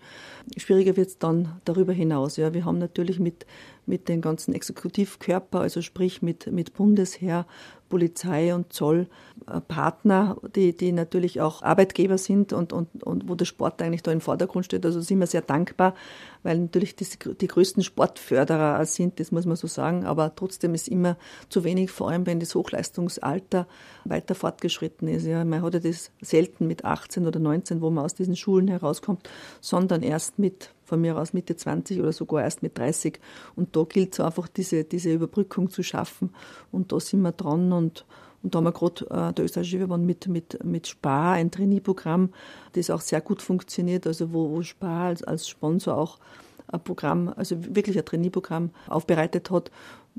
Schwieriger 0.57 0.97
wird 0.97 1.07
es 1.07 1.17
dann 1.17 1.61
darüber 1.63 1.93
hinaus. 1.93 2.35
Ja, 2.35 2.53
wir 2.53 2.65
haben 2.65 2.79
natürlich 2.79 3.19
mit, 3.19 3.45
mit 3.85 4.09
den 4.09 4.19
ganzen 4.19 4.53
Exekutivkörper, 4.53 5.61
also 5.61 5.81
sprich 5.81 6.21
mit, 6.21 6.51
mit 6.51 6.73
Bundesheer, 6.73 7.45
Polizei 7.89 8.53
und 8.53 8.71
Zoll 8.71 9.07
äh, 9.47 9.59
Partner, 9.59 10.37
die, 10.55 10.75
die 10.75 10.91
natürlich 10.91 11.41
auch 11.41 11.61
Arbeitgeber 11.61 12.17
sind 12.17 12.53
und, 12.53 12.73
und, 12.73 13.03
und 13.03 13.29
wo 13.29 13.35
der 13.35 13.45
Sport 13.45 13.81
eigentlich 13.81 14.03
da 14.03 14.11
im 14.11 14.21
Vordergrund 14.21 14.65
steht. 14.65 14.85
Also 14.85 15.01
sind 15.01 15.19
wir 15.19 15.27
sehr 15.27 15.41
dankbar, 15.41 15.95
weil 16.43 16.59
natürlich 16.59 16.95
das, 16.95 17.17
die 17.19 17.47
größten 17.47 17.83
Sportförderer 17.83 18.85
sind, 18.85 19.19
das 19.19 19.31
muss 19.31 19.45
man 19.45 19.55
so 19.55 19.67
sagen, 19.67 20.05
aber 20.05 20.35
trotzdem 20.35 20.73
ist 20.73 20.87
immer 20.87 21.17
zu 21.49 21.63
wenig, 21.63 21.91
vor 21.91 22.09
allem 22.09 22.25
wenn 22.25 22.39
das 22.39 22.55
Hochleistungsalter 22.55 23.67
weiter 24.05 24.35
fortgeschritten 24.35 25.07
ist. 25.07 25.25
Ja, 25.25 25.43
man 25.45 25.61
hat 25.61 25.73
ja 25.73 25.79
das 25.79 26.11
selten 26.21 26.67
mit 26.67 26.85
18 26.85 27.27
oder 27.27 27.39
19, 27.39 27.81
wo 27.81 27.89
man 27.89 28.05
aus 28.05 28.15
diesen 28.15 28.35
Schulen 28.35 28.67
herauskommt, 28.67 29.29
sondern 29.61 30.01
erst 30.01 30.39
mit 30.39 30.71
von 30.89 30.99
mir 30.99 31.17
aus 31.17 31.33
Mitte 31.33 31.55
20 31.55 31.99
oder 31.99 32.11
sogar 32.11 32.43
erst 32.43 32.63
mit 32.63 32.77
30. 32.77 33.19
Und 33.55 33.75
da 33.75 33.83
gilt 33.83 34.13
es 34.13 34.19
einfach, 34.19 34.47
diese, 34.47 34.83
diese 34.83 35.13
Überbrückung 35.13 35.69
zu 35.69 35.83
schaffen. 35.83 36.33
Und 36.71 36.91
da 36.91 36.99
sind 36.99 37.21
wir 37.21 37.31
dran 37.31 37.71
und, 37.71 38.05
und 38.41 38.55
da 38.55 38.57
haben 38.57 38.65
wir 38.65 38.71
gerade 38.71 39.05
äh, 39.09 39.33
der 39.33 39.45
österreichische 39.45 39.79
Verband 39.79 40.05
mit, 40.05 40.27
mit, 40.27 40.63
mit 40.63 40.87
Spar 40.87 41.33
ein 41.33 41.51
Trainee-Programm, 41.51 42.29
das 42.73 42.89
auch 42.89 43.01
sehr 43.01 43.21
gut 43.21 43.41
funktioniert, 43.41 44.07
also 44.07 44.33
wo, 44.33 44.49
wo 44.49 44.61
Spar 44.61 45.07
als, 45.07 45.23
als 45.23 45.47
Sponsor 45.47 45.97
auch 45.97 46.19
ein 46.67 46.81
Programm, 46.81 47.33
also 47.35 47.57
wirklich 47.75 47.97
ein 47.97 48.05
Trainee-Programm 48.05 48.71
aufbereitet 48.87 49.51
hat, 49.51 49.71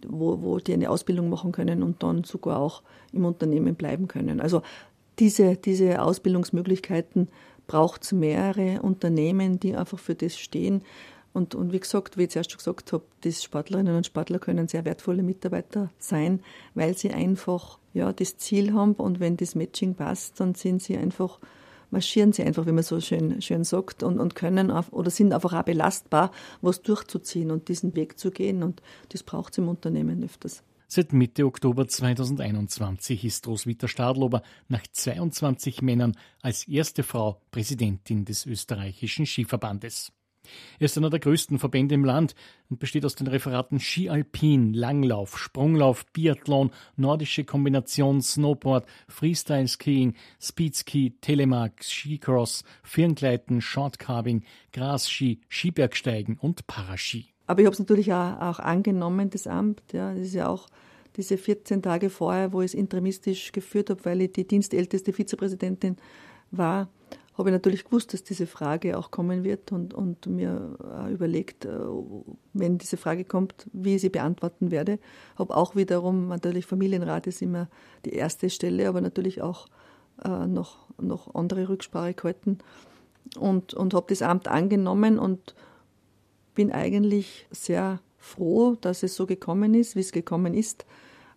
wo, 0.07 0.41
wo 0.43 0.59
die 0.59 0.75
eine 0.75 0.91
Ausbildung 0.91 1.31
machen 1.31 1.53
können 1.53 1.83
und 1.83 2.03
dann 2.03 2.25
sogar 2.25 2.59
auch 2.59 2.83
im 3.13 3.25
Unternehmen 3.25 3.75
bleiben 3.75 4.09
können. 4.09 4.41
Also 4.41 4.63
diese, 5.19 5.57
diese 5.57 6.03
Ausbildungsmöglichkeiten 6.03 7.29
braucht 7.67 8.03
es 8.03 8.13
mehrere 8.13 8.83
Unternehmen, 8.83 9.61
die 9.61 9.77
einfach 9.77 9.99
für 9.99 10.15
das 10.15 10.37
stehen. 10.37 10.83
Und, 11.33 11.55
und 11.55 11.73
wie 11.73 11.81
gesagt, 11.81 12.17
wie 12.17 12.25
ich 12.25 12.31
zuerst 12.31 12.51
schon 12.51 12.59
gesagt 12.59 12.93
habe, 12.93 13.05
die 13.23 13.33
Sportlerinnen 13.33 13.97
und 13.97 14.07
Sportler 14.07 14.39
können 14.39 14.67
sehr 14.67 14.85
wertvolle 14.85 15.23
Mitarbeiter 15.23 15.91
sein, 15.99 16.41
weil 16.75 16.97
sie 16.97 17.11
einfach 17.11 17.79
ja, 17.95 18.13
das 18.13 18.37
Ziel 18.37 18.73
haben 18.73 18.95
und 18.95 19.21
wenn 19.21 19.37
das 19.37 19.55
Matching 19.55 19.95
passt, 19.95 20.41
dann 20.41 20.55
sind 20.55 20.83
sie 20.83 20.97
einfach, 20.97 21.39
marschieren 21.91 22.33
sie 22.33 22.43
einfach, 22.43 22.67
wie 22.67 22.73
man 22.73 22.83
so 22.83 23.01
schön, 23.01 23.41
schön 23.43 23.65
sagt, 23.65 24.03
und, 24.03 24.19
und 24.19 24.35
können 24.35 24.71
auf, 24.71 24.93
oder 24.93 25.11
sind 25.11 25.33
einfach 25.33 25.53
auch 25.53 25.63
belastbar, 25.63 26.33
was 26.63 26.83
durchzuziehen 26.83 27.51
und 27.51 27.69
diesen 27.69 27.95
Weg 27.95 28.19
zu 28.19 28.31
gehen. 28.31 28.63
Und 28.63 28.83
das 29.11 29.23
braucht 29.23 29.53
es 29.53 29.59
im 29.59 29.69
Unternehmen 29.69 30.25
öfters. 30.25 30.63
Seit 30.93 31.13
Mitte 31.13 31.47
Oktober 31.47 31.87
2021 31.87 33.25
ist 33.25 33.47
Roswitha 33.47 33.87
Stadlober 33.87 34.43
nach 34.67 34.83
22 34.91 35.83
Männern 35.83 36.17
als 36.43 36.67
erste 36.67 37.05
Frau 37.05 37.41
Präsidentin 37.53 38.25
des 38.25 38.45
österreichischen 38.45 39.25
Skiverbandes. 39.25 40.11
Er 40.79 40.87
ist 40.87 40.97
einer 40.97 41.11
der 41.11 41.21
größten 41.21 41.59
Verbände 41.59 41.95
im 41.95 42.05
Land 42.05 42.35
und 42.69 42.79
besteht 42.79 43.05
aus 43.05 43.15
den 43.15 43.27
Referaten 43.27 43.81
Ski 43.81 44.09
Alpin, 44.09 44.73
Langlauf, 44.73 45.39
Sprunglauf, 45.39 46.07
Biathlon, 46.13 46.71
nordische 46.97 47.45
Kombination, 47.45 48.23
Snowboard, 48.23 48.87
Freestyle 49.09 49.69
Skiing, 49.69 50.15
Speedski, 50.41 51.15
Telemark, 51.21 51.83
Skicross, 51.83 52.65
Firngleiten, 52.83 53.61
Shortcarbing, 53.61 54.45
Grasski, 54.73 55.41
Skibergsteigen 55.49 56.37
und 56.39 56.67
Paraski. 56.67 57.27
Aber 57.47 57.61
ich 57.61 57.67
habe 57.67 57.75
es 57.75 57.81
natürlich 57.81 58.13
auch, 58.13 58.41
auch, 58.41 58.59
angenommen, 58.61 59.29
das 59.31 59.49
Amt. 59.49 59.83
Ja, 59.93 60.13
das 60.13 60.27
ist 60.27 60.35
ja 60.35 60.49
auch 60.49 60.69
diese 61.17 61.37
14 61.37 61.83
Tage 61.83 62.09
vorher, 62.09 62.53
wo 62.53 62.61
ich 62.61 62.67
es 62.67 62.75
interimistisch 62.75 63.51
geführt 63.51 63.91
habe, 63.91 64.05
weil 64.05 64.23
ich 64.23 64.33
die 64.33 64.47
dienstälteste 64.47 65.13
Vizepräsidentin 65.13 65.97
war 66.53 66.89
habe 67.41 67.49
ich 67.49 67.55
natürlich 67.55 67.85
gewusst, 67.85 68.13
dass 68.13 68.23
diese 68.23 68.47
Frage 68.47 68.99
auch 68.99 69.11
kommen 69.11 69.45
wird 69.45 69.73
und, 69.73 69.95
und 69.95 70.27
mir 70.27 70.77
überlegt, 71.11 71.65
äh, 71.65 71.71
wenn 72.53 72.77
diese 72.77 72.99
Frage 72.99 73.25
kommt, 73.25 73.67
wie 73.73 73.95
ich 73.95 74.03
sie 74.03 74.11
beantworten 74.11 74.71
werde. 74.71 74.99
Habe 75.37 75.57
auch 75.57 75.75
wiederum, 75.75 76.29
natürlich 76.29 76.67
Familienrat 76.67 77.27
ist 77.27 77.41
immer 77.41 77.69
die 78.05 78.13
erste 78.13 78.51
Stelle, 78.51 78.89
aber 78.89 79.01
natürlich 79.01 79.41
auch 79.41 79.67
äh, 80.23 80.47
noch, 80.47 80.87
noch 81.01 81.35
andere 81.35 81.69
Rücksprache 81.71 82.13
gehalten 82.13 82.59
und, 83.39 83.73
und 83.73 83.95
habe 83.95 84.07
das 84.11 84.21
Amt 84.21 84.47
angenommen 84.47 85.19
und 85.19 85.55
bin 86.55 86.71
eigentlich 86.71 87.47
sehr 87.51 88.01
froh, 88.19 88.77
dass 88.79 89.03
es 89.03 89.17
so 89.17 89.25
gekommen 89.25 89.73
ist, 89.73 89.97
wie 89.97 90.01
es 90.01 90.13
gekommen 90.13 90.53
ist, 90.53 90.85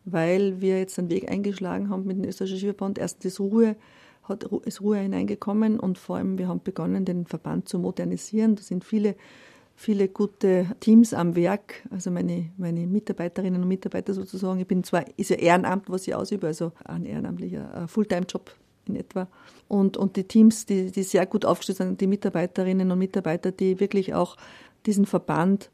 weil 0.04 0.60
wir 0.60 0.80
jetzt 0.80 1.00
einen 1.00 1.10
Weg 1.10 1.32
eingeschlagen 1.32 1.90
haben 1.90 2.04
mit 2.06 2.18
dem 2.18 2.26
österreichischen 2.26 2.60
Skiverband. 2.60 2.98
Erstens 3.00 3.40
Ruhe 3.40 3.78
hat, 4.24 4.44
ist 4.66 4.82
Ruhe 4.82 4.98
hineingekommen 4.98 5.80
und 5.80 5.98
vor 5.98 6.18
allem 6.18 6.38
wir 6.38 6.48
haben 6.48 6.62
begonnen, 6.64 7.06
den 7.06 7.26
Verband 7.26 7.68
zu 7.68 7.80
modernisieren. 7.80 8.56
Da 8.56 8.62
sind 8.62 8.84
viele, 8.84 9.16
viele 9.76 10.08
gute 10.08 10.68
Teams 10.80 11.14
am 11.14 11.36
Werk, 11.36 11.84
also 11.90 12.12
meine, 12.12 12.52
meine 12.58 12.88
Mitarbeiterinnen 12.88 13.62
und 13.62 13.68
Mitarbeiter 13.68 14.14
sozusagen. 14.14 14.60
Ich 14.60 14.68
bin 14.68 14.84
zwar, 14.84 15.06
ist 15.18 15.30
ja 15.30 15.38
Ehrenamt, 15.38 15.90
was 15.90 16.08
ich 16.08 16.16
ausübe, 16.16 16.48
also 16.48 16.72
ein 16.86 17.06
ehrenamtlicher 17.06 17.88
Fulltime-Job 17.88 18.56
in 18.88 18.96
etwa. 18.96 19.28
Und, 19.68 19.98
und 19.98 20.16
die 20.16 20.26
Teams, 20.26 20.66
die, 20.66 20.92
die 20.92 21.04
sehr 21.04 21.26
gut 21.26 21.46
aufgestellt 21.46 21.78
sind, 21.78 22.02
die 22.02 22.08
Mitarbeiterinnen 22.08 22.92
und 22.92 23.00
Mitarbeiter, 23.00 23.52
die 23.52 23.80
wirklich 23.80 24.14
auch 24.14 24.38
diesen 24.86 25.06
Verband 25.06 25.70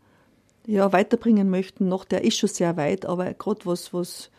ja, 0.65 0.91
weiterbringen 0.94 1.50
möchten, 1.50 1.88
noch, 1.88 2.06
der 2.06 2.24
ist 2.24 2.38
schon 2.38 2.50
sehr 2.50 2.77
weit, 2.77 3.06
aber 3.06 3.34
gerade 3.34 3.65
was, 3.65 3.94
was 3.94 4.29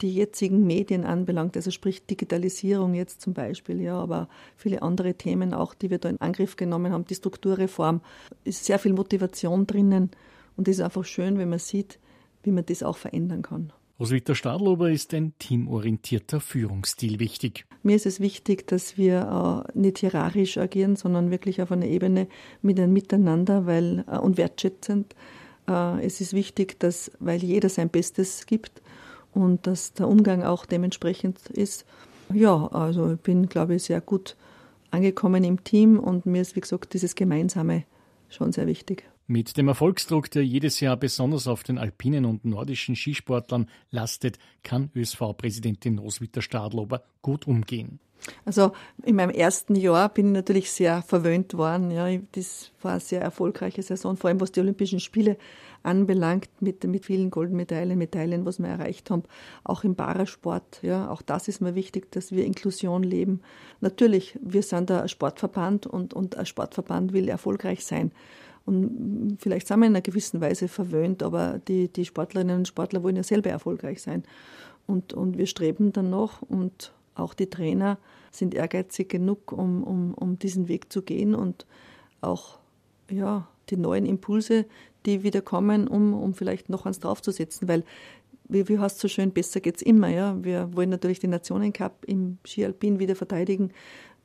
die 0.00 0.12
jetzigen 0.12 0.66
Medien 0.66 1.04
anbelangt, 1.04 1.56
also 1.56 1.70
sprich 1.70 2.06
Digitalisierung 2.06 2.94
jetzt 2.94 3.20
zum 3.20 3.34
Beispiel, 3.34 3.80
ja, 3.80 3.98
aber 3.98 4.28
viele 4.56 4.82
andere 4.82 5.14
Themen 5.14 5.54
auch, 5.54 5.74
die 5.74 5.90
wir 5.90 5.98
da 5.98 6.08
in 6.08 6.20
Angriff 6.20 6.56
genommen 6.56 6.92
haben, 6.92 7.04
die 7.04 7.14
Strukturreform, 7.14 8.00
ist 8.44 8.64
sehr 8.64 8.78
viel 8.78 8.92
Motivation 8.92 9.66
drinnen 9.66 10.10
und 10.56 10.68
es 10.68 10.78
ist 10.78 10.84
einfach 10.84 11.04
schön, 11.04 11.38
wenn 11.38 11.48
man 11.48 11.58
sieht, 11.58 11.98
wie 12.42 12.52
man 12.52 12.66
das 12.66 12.82
auch 12.82 12.96
verändern 12.96 13.42
kann. 13.42 13.72
Roswitha 14.00 14.36
Stadlober 14.36 14.90
ist 14.90 15.12
ein 15.12 15.32
teamorientierter 15.40 16.40
Führungsstil 16.40 17.18
wichtig. 17.18 17.66
Mir 17.82 17.96
ist 17.96 18.06
es 18.06 18.20
wichtig, 18.20 18.64
dass 18.68 18.96
wir 18.96 19.66
äh, 19.74 19.78
nicht 19.78 19.98
hierarchisch 19.98 20.56
agieren, 20.56 20.94
sondern 20.94 21.32
wirklich 21.32 21.60
auf 21.62 21.72
einer 21.72 21.86
Ebene 21.86 22.28
mit 22.62 22.78
einem 22.78 22.92
Miteinander 22.92 23.66
weil, 23.66 24.04
äh, 24.08 24.18
und 24.18 24.36
wertschätzend. 24.36 25.16
Äh, 25.66 26.04
es 26.06 26.20
ist 26.20 26.32
wichtig, 26.32 26.78
dass, 26.78 27.10
weil 27.18 27.42
jeder 27.42 27.68
sein 27.68 27.88
Bestes 27.88 28.46
gibt, 28.46 28.82
und 29.38 29.66
dass 29.66 29.92
der 29.92 30.08
Umgang 30.08 30.42
auch 30.42 30.66
dementsprechend 30.66 31.48
ist. 31.50 31.84
Ja, 32.32 32.66
also 32.66 33.12
ich 33.12 33.20
bin, 33.20 33.48
glaube 33.48 33.76
ich, 33.76 33.84
sehr 33.84 34.00
gut 34.00 34.36
angekommen 34.90 35.44
im 35.44 35.64
Team 35.64 35.98
und 35.98 36.26
mir 36.26 36.42
ist, 36.42 36.56
wie 36.56 36.60
gesagt, 36.60 36.92
dieses 36.92 37.14
Gemeinsame 37.14 37.84
schon 38.28 38.52
sehr 38.52 38.66
wichtig. 38.66 39.07
Mit 39.30 39.58
dem 39.58 39.68
Erfolgsdruck, 39.68 40.30
der 40.30 40.42
jedes 40.42 40.80
Jahr 40.80 40.96
besonders 40.96 41.48
auf 41.48 41.62
den 41.62 41.76
alpinen 41.76 42.24
und 42.24 42.46
nordischen 42.46 42.96
Skisportlern 42.96 43.68
lastet, 43.90 44.38
kann 44.62 44.90
ÖSV-Präsidentin 44.96 45.98
Roswitha 45.98 46.40
Stadlober 46.40 47.02
gut 47.20 47.46
umgehen. 47.46 48.00
Also 48.46 48.72
in 49.04 49.16
meinem 49.16 49.28
ersten 49.28 49.74
Jahr 49.74 50.08
bin 50.08 50.28
ich 50.28 50.32
natürlich 50.32 50.70
sehr 50.70 51.02
verwöhnt 51.02 51.52
worden. 51.58 51.90
Ja, 51.90 52.08
das 52.32 52.72
war 52.80 52.92
eine 52.92 53.00
sehr 53.00 53.20
erfolgreiche 53.20 53.82
Saison, 53.82 54.16
vor 54.16 54.28
allem 54.28 54.40
was 54.40 54.50
die 54.52 54.60
Olympischen 54.60 54.98
Spiele 54.98 55.36
anbelangt, 55.82 56.48
mit, 56.60 56.84
mit 56.84 57.04
vielen 57.04 57.30
Goldmedaillen, 57.30 57.98
Medaillen, 57.98 58.46
was 58.46 58.58
wir 58.58 58.68
erreicht 58.68 59.10
haben, 59.10 59.24
auch 59.62 59.84
im 59.84 59.94
Parasport. 59.94 60.80
Ja, 60.80 61.10
auch 61.10 61.20
das 61.20 61.48
ist 61.48 61.60
mir 61.60 61.74
wichtig, 61.74 62.10
dass 62.12 62.32
wir 62.32 62.46
Inklusion 62.46 63.02
leben. 63.02 63.42
Natürlich, 63.82 64.38
wir 64.40 64.62
sind 64.62 64.90
ein 64.90 65.06
Sportverband 65.06 65.86
und, 65.86 66.14
und 66.14 66.38
ein 66.38 66.46
Sportverband 66.46 67.12
will 67.12 67.28
erfolgreich 67.28 67.84
sein. 67.84 68.10
Und 68.68 69.38
vielleicht 69.40 69.66
sind 69.66 69.80
wir 69.80 69.86
in 69.86 69.92
einer 69.92 70.02
gewissen 70.02 70.42
Weise 70.42 70.68
verwöhnt, 70.68 71.22
aber 71.22 71.58
die, 71.66 71.88
die 71.88 72.04
Sportlerinnen 72.04 72.58
und 72.58 72.68
Sportler 72.68 73.02
wollen 73.02 73.16
ja 73.16 73.22
selber 73.22 73.48
erfolgreich 73.48 74.02
sein. 74.02 74.24
Und, 74.86 75.14
und 75.14 75.38
wir 75.38 75.46
streben 75.46 75.92
dann 75.92 76.10
noch 76.10 76.42
und 76.42 76.92
auch 77.14 77.32
die 77.32 77.48
Trainer 77.48 77.98
sind 78.30 78.54
ehrgeizig 78.54 79.08
genug, 79.08 79.52
um, 79.52 79.82
um, 79.82 80.14
um 80.14 80.38
diesen 80.38 80.68
Weg 80.68 80.92
zu 80.92 81.02
gehen 81.02 81.34
und 81.34 81.66
auch 82.20 82.58
ja, 83.10 83.48
die 83.70 83.76
neuen 83.76 84.04
Impulse, 84.04 84.66
die 85.06 85.22
wieder 85.22 85.40
kommen, 85.40 85.88
um, 85.88 86.12
um 86.12 86.34
vielleicht 86.34 86.68
noch 86.68 86.84
eins 86.84 87.00
draufzusetzen, 87.00 87.68
weil 87.68 87.84
wie, 88.48 88.68
wie 88.68 88.78
heißt 88.78 88.98
so 88.98 89.08
schön, 89.08 89.32
besser 89.32 89.60
geht's 89.60 89.82
immer. 89.82 90.08
Ja? 90.08 90.36
Wir 90.42 90.74
wollen 90.74 90.90
natürlich 90.90 91.20
den 91.20 91.30
Nationencup 91.30 92.04
im 92.06 92.38
Ski 92.46 92.64
Alpin 92.64 92.98
wieder 92.98 93.14
verteidigen, 93.14 93.72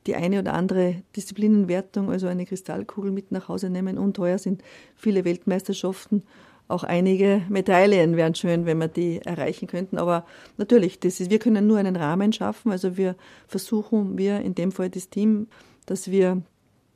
die 0.06 0.14
eine 0.14 0.40
oder 0.40 0.54
andere 0.54 1.02
Disziplinenwertung, 1.16 2.10
also 2.10 2.26
eine 2.26 2.46
Kristallkugel 2.46 3.10
mit 3.10 3.32
nach 3.32 3.48
Hause 3.48 3.70
nehmen 3.70 3.98
und 3.98 4.18
heuer 4.18 4.38
sind 4.38 4.62
viele 4.96 5.24
Weltmeisterschaften 5.24 6.22
auch 6.66 6.82
einige 6.82 7.42
Medaillen 7.48 8.16
wären 8.16 8.34
schön, 8.34 8.64
wenn 8.64 8.78
wir 8.78 8.88
die 8.88 9.20
erreichen 9.20 9.66
könnten. 9.68 9.98
Aber 9.98 10.24
natürlich, 10.56 10.98
das 10.98 11.20
ist, 11.20 11.30
wir 11.30 11.38
können 11.38 11.66
nur 11.66 11.78
einen 11.78 11.96
Rahmen 11.96 12.32
schaffen. 12.32 12.72
Also 12.72 12.96
wir 12.96 13.16
versuchen, 13.46 14.16
wir 14.16 14.40
in 14.40 14.54
dem 14.54 14.72
Fall 14.72 14.88
das 14.88 15.10
Team, 15.10 15.48
dass 15.86 16.10
wir 16.10 16.40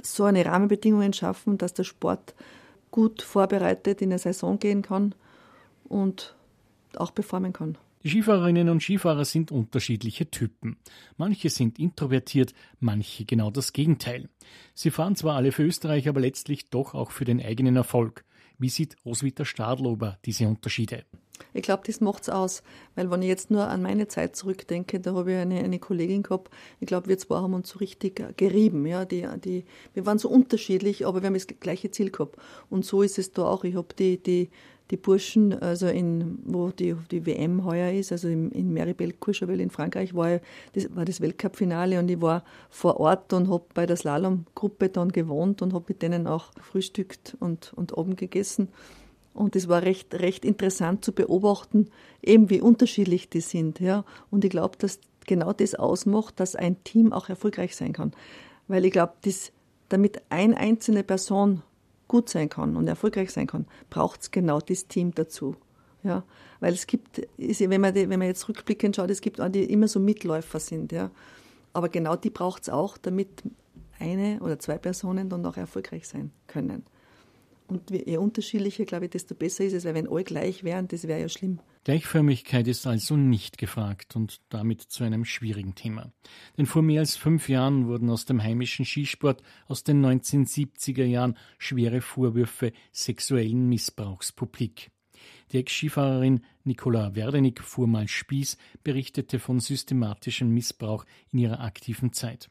so 0.03 0.25
eine 0.25 0.47
Rahmenbedingungen 0.47 1.12
schaffen, 1.12 1.59
dass 1.59 1.75
der 1.75 1.85
Sport 1.85 2.35
gut 2.90 3.21
vorbereitet 3.21 4.01
in 4.01 4.11
eine 4.11 4.18
Saison 4.18 4.59
gehen 4.59 4.81
kann 4.81 5.14
und 5.88 6.35
auch 6.97 7.14
performen 7.14 7.53
kann. 7.53 7.77
Die 8.09 8.12
Skifahrerinnen 8.12 8.71
und 8.71 8.83
Skifahrer 8.83 9.27
sind 9.27 9.53
unterschiedliche 9.53 10.31
Typen. 10.31 10.79
Manche 11.18 11.51
sind 11.51 11.79
introvertiert, 11.79 12.55
manche 12.81 13.27
genau 13.27 13.51
das 13.51 13.75
Gegenteil. 13.75 14.31
Sie 14.73 14.90
fahren 14.90 15.14
zwar 15.14 15.37
alle 15.37 15.53
für 15.53 15.64
Österreich, 15.64 16.09
aber 16.09 16.23
letztlich 16.23 16.71
doch 16.71 16.94
auch 16.94 17.11
für 17.11 17.27
den 17.27 17.38
eigenen 17.38 17.77
Erfolg. 17.77 18.25
Wie 18.57 18.71
sieht 18.71 18.97
Roswitha 19.05 19.44
Stadlober 19.44 20.16
diese 20.25 20.49
Unterschiede? 20.49 21.05
Ich 21.53 21.61
glaube, 21.61 21.83
das 21.87 22.01
macht 22.01 22.23
es 22.23 22.31
aus, 22.31 22.62
weil 22.94 23.11
wenn 23.11 23.21
ich 23.21 23.29
jetzt 23.29 23.51
nur 23.51 23.68
an 23.68 23.83
meine 23.83 24.09
Zeit 24.09 24.37
zurückdenke, 24.37 25.01
da 25.01 25.14
habe 25.14 25.33
ich 25.33 25.38
eine, 25.38 25.62
eine 25.62 25.79
Kollegin 25.79 26.23
gehabt, 26.23 26.51
ich 26.81 26.87
glaube, 26.87 27.09
wir 27.09 27.18
zwei 27.18 27.37
haben 27.37 27.53
uns 27.53 27.68
so 27.68 27.79
richtig 27.79 28.25
gerieben. 28.38 28.87
Ja, 28.87 29.05
die, 29.05 29.29
die, 29.44 29.66
wir 29.92 30.07
waren 30.07 30.18
so 30.18 30.31
unterschiedlich, 30.31 31.07
aber 31.07 31.21
wir 31.21 31.27
haben 31.27 31.35
das 31.35 31.47
gleiche 31.47 31.90
Ziel 31.90 32.11
gehabt. 32.11 32.37
Und 32.71 32.87
so 32.87 33.03
ist 33.03 33.18
es 33.18 33.33
da 33.33 33.42
auch. 33.42 33.64
Ich 33.64 33.75
habe 33.77 33.94
die, 33.99 34.16
die, 34.23 34.49
die 34.90 34.96
Burschen, 34.96 35.53
also 35.61 35.87
in, 35.87 36.38
wo 36.44 36.70
die, 36.70 36.94
die 37.11 37.27
WM 37.27 37.64
heuer 37.64 37.92
ist, 37.92 38.12
also 38.12 38.29
in, 38.29 38.51
in 38.53 38.72
Meribel-Courchevel 38.72 39.61
in 39.61 39.70
Frankreich, 39.70 40.14
war, 40.14 40.40
das 40.72 40.94
war 40.94 41.05
das 41.05 41.20
Weltcup-Finale 41.20 41.98
und 41.98 42.11
ich 42.11 42.20
war 42.20 42.42
vor 42.70 42.98
Ort 42.98 43.33
und 43.33 43.51
habe 43.51 43.64
bei 43.74 43.87
der 43.87 43.96
Slalom-Gruppe 43.96 44.88
dann 44.88 45.11
gewohnt 45.11 45.61
und 45.62 45.74
habe 45.74 45.85
mit 45.88 46.03
denen 46.03 46.27
auch 46.27 46.51
frühstückt 46.61 47.37
und, 47.40 47.72
und 47.74 47.96
oben 47.96 48.16
gegessen. 48.16 48.68
Und 49.35 49.55
es 49.55 49.68
war 49.68 49.83
recht, 49.83 50.14
recht 50.14 50.44
interessant 50.44 51.05
zu 51.05 51.12
beobachten, 51.12 51.90
eben 52.22 52.51
wie 52.51 52.61
unterschiedlich 52.61 53.29
die 53.29 53.40
sind. 53.40 53.79
Ja. 53.79 54.05
Und 54.31 54.44
ich 54.44 54.51
glaube, 54.51 54.77
dass 54.79 54.98
genau 55.27 55.53
das 55.53 55.74
ausmacht, 55.74 56.40
dass 56.40 56.57
ein 56.57 56.83
Team 56.83 57.12
auch 57.12 57.29
erfolgreich 57.29 57.77
sein 57.77 57.92
kann. 57.92 58.12
Weil 58.66 58.85
ich 58.85 58.90
glaube, 58.90 59.12
damit 59.88 60.22
eine 60.29 60.57
einzelne 60.57 61.05
Person 61.05 61.62
gut 62.09 62.29
sein 62.29 62.49
kann 62.49 62.77
und 62.77 62.88
erfolgreich 62.88 63.31
sein 63.31 63.47
kann, 63.47 63.66
braucht 63.90 64.23
es 64.23 64.31
genau 64.31 64.61
das 64.61 64.88
Team 64.88 65.14
dazu. 65.14 65.57
Ja, 66.03 66.25
weil 66.61 66.75
es 66.75 66.87
gibt, 66.87 67.27
wenn 67.37 67.81
man, 67.81 67.94
wenn 67.94 68.09
man 68.09 68.23
jetzt 68.23 68.49
rückblickend 68.49 68.97
schaut, 68.97 69.11
es 69.11 69.21
gibt 69.21 69.40
auch 69.40 69.49
die 69.49 69.64
immer 69.64 69.88
so 69.88 70.01
Mitläufer 70.01 70.61
sind, 70.61 70.92
ja. 70.92 71.11
Aber 71.73 71.88
genau 71.88 72.16
die 72.16 72.31
braucht 72.31 72.62
es 72.62 72.68
auch, 72.68 72.97
damit 72.97 73.42
eine 73.99 74.40
oder 74.40 74.59
zwei 74.59 74.79
Personen 74.79 75.29
dann 75.29 75.44
auch 75.44 75.57
erfolgreich 75.57 76.09
sein 76.09 76.31
können. 76.47 76.85
Und 77.68 77.90
je 77.90 78.16
unterschiedlicher, 78.16 78.87
glaube 78.87 79.04
ich, 79.04 79.11
desto 79.11 79.35
besser 79.35 79.64
ist 79.64 79.74
es, 79.74 79.85
weil 79.85 79.94
wenn 79.94 80.09
alle 80.09 80.24
gleich 80.24 80.64
wären, 80.64 80.88
das 80.88 81.07
wäre 81.07 81.20
ja 81.20 81.28
schlimm. 81.28 81.61
Gleichförmigkeit 81.85 82.66
ist 82.66 82.87
also 82.87 83.16
nicht 83.16 83.59
gefragt 83.59 84.16
und 84.16 84.40
damit 84.48 84.81
zu 84.83 85.04
einem 85.04 85.26
schwierigen 85.26 85.74
Thema. 85.74 86.11
Denn 86.57 86.64
vor 86.64 86.83
mehr 86.83 87.00
als 87.00 87.16
fünf 87.16 87.48
Jahren 87.50 87.87
wurden 87.87 88.09
aus 88.09 88.24
dem 88.24 88.42
heimischen 88.42 88.87
Skisport 88.87 89.42
aus 89.66 89.85
den 89.85 90.04
1970er 90.04 91.04
Jahren 91.04 91.37
schwere 91.59 92.00
Vorwürfe 92.00 92.72
sexuellen 92.90 93.68
Missbrauchs 93.68 94.33
publik. 94.33 94.90
Die 95.52 95.59
Ex-Skifahrerin 95.59 96.40
Nicola 96.64 97.14
Werdenig 97.14 97.61
mal 97.78 98.09
Spieß, 98.09 98.57
berichtete 98.83 99.38
von 99.38 99.61
systematischem 99.61 100.48
Missbrauch 100.48 101.04
in 101.33 101.38
ihrer 101.40 101.61
aktiven 101.61 102.12
Zeit. 102.12 102.50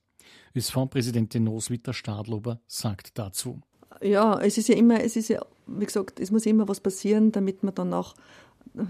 ÖSV-Präsidentin 0.55 1.47
Roswitha 1.47 1.93
Stadlober 1.93 2.59
sagt 2.67 3.17
dazu. 3.17 3.61
Ja, 4.01 4.39
es 4.39 4.57
ist 4.57 4.69
ja 4.69 4.75
immer, 4.75 5.03
es 5.03 5.15
ist 5.15 5.29
ja, 5.29 5.43
wie 5.65 5.85
gesagt, 5.85 6.19
es 6.19 6.31
muss 6.31 6.45
immer 6.45 6.67
was 6.67 6.79
passieren, 6.79 7.31
damit 7.31 7.63
man 7.63 7.73
dann 7.75 7.93
auch 7.93 8.15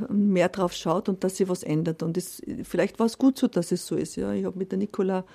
mehr 0.10 0.50
drauf 0.50 0.74
schaut 0.74 1.08
und 1.10 1.24
dass 1.24 1.38
sich 1.38 1.48
was 1.48 1.64
ändert. 1.64 2.04
Und 2.04 2.18
es, 2.18 2.42
vielleicht 2.64 3.00
war 3.00 3.06
es 3.06 3.18
gut 3.18 3.38
so, 3.38 3.48
dass 3.48 3.72
es 3.72 3.86
so 3.86 3.96
ist. 3.96 4.16
Ja. 4.16 4.34
Ich 4.34 4.46
habe 4.46 4.58
mit 4.58 4.72
der 4.72 4.80
Nicola 4.80 5.26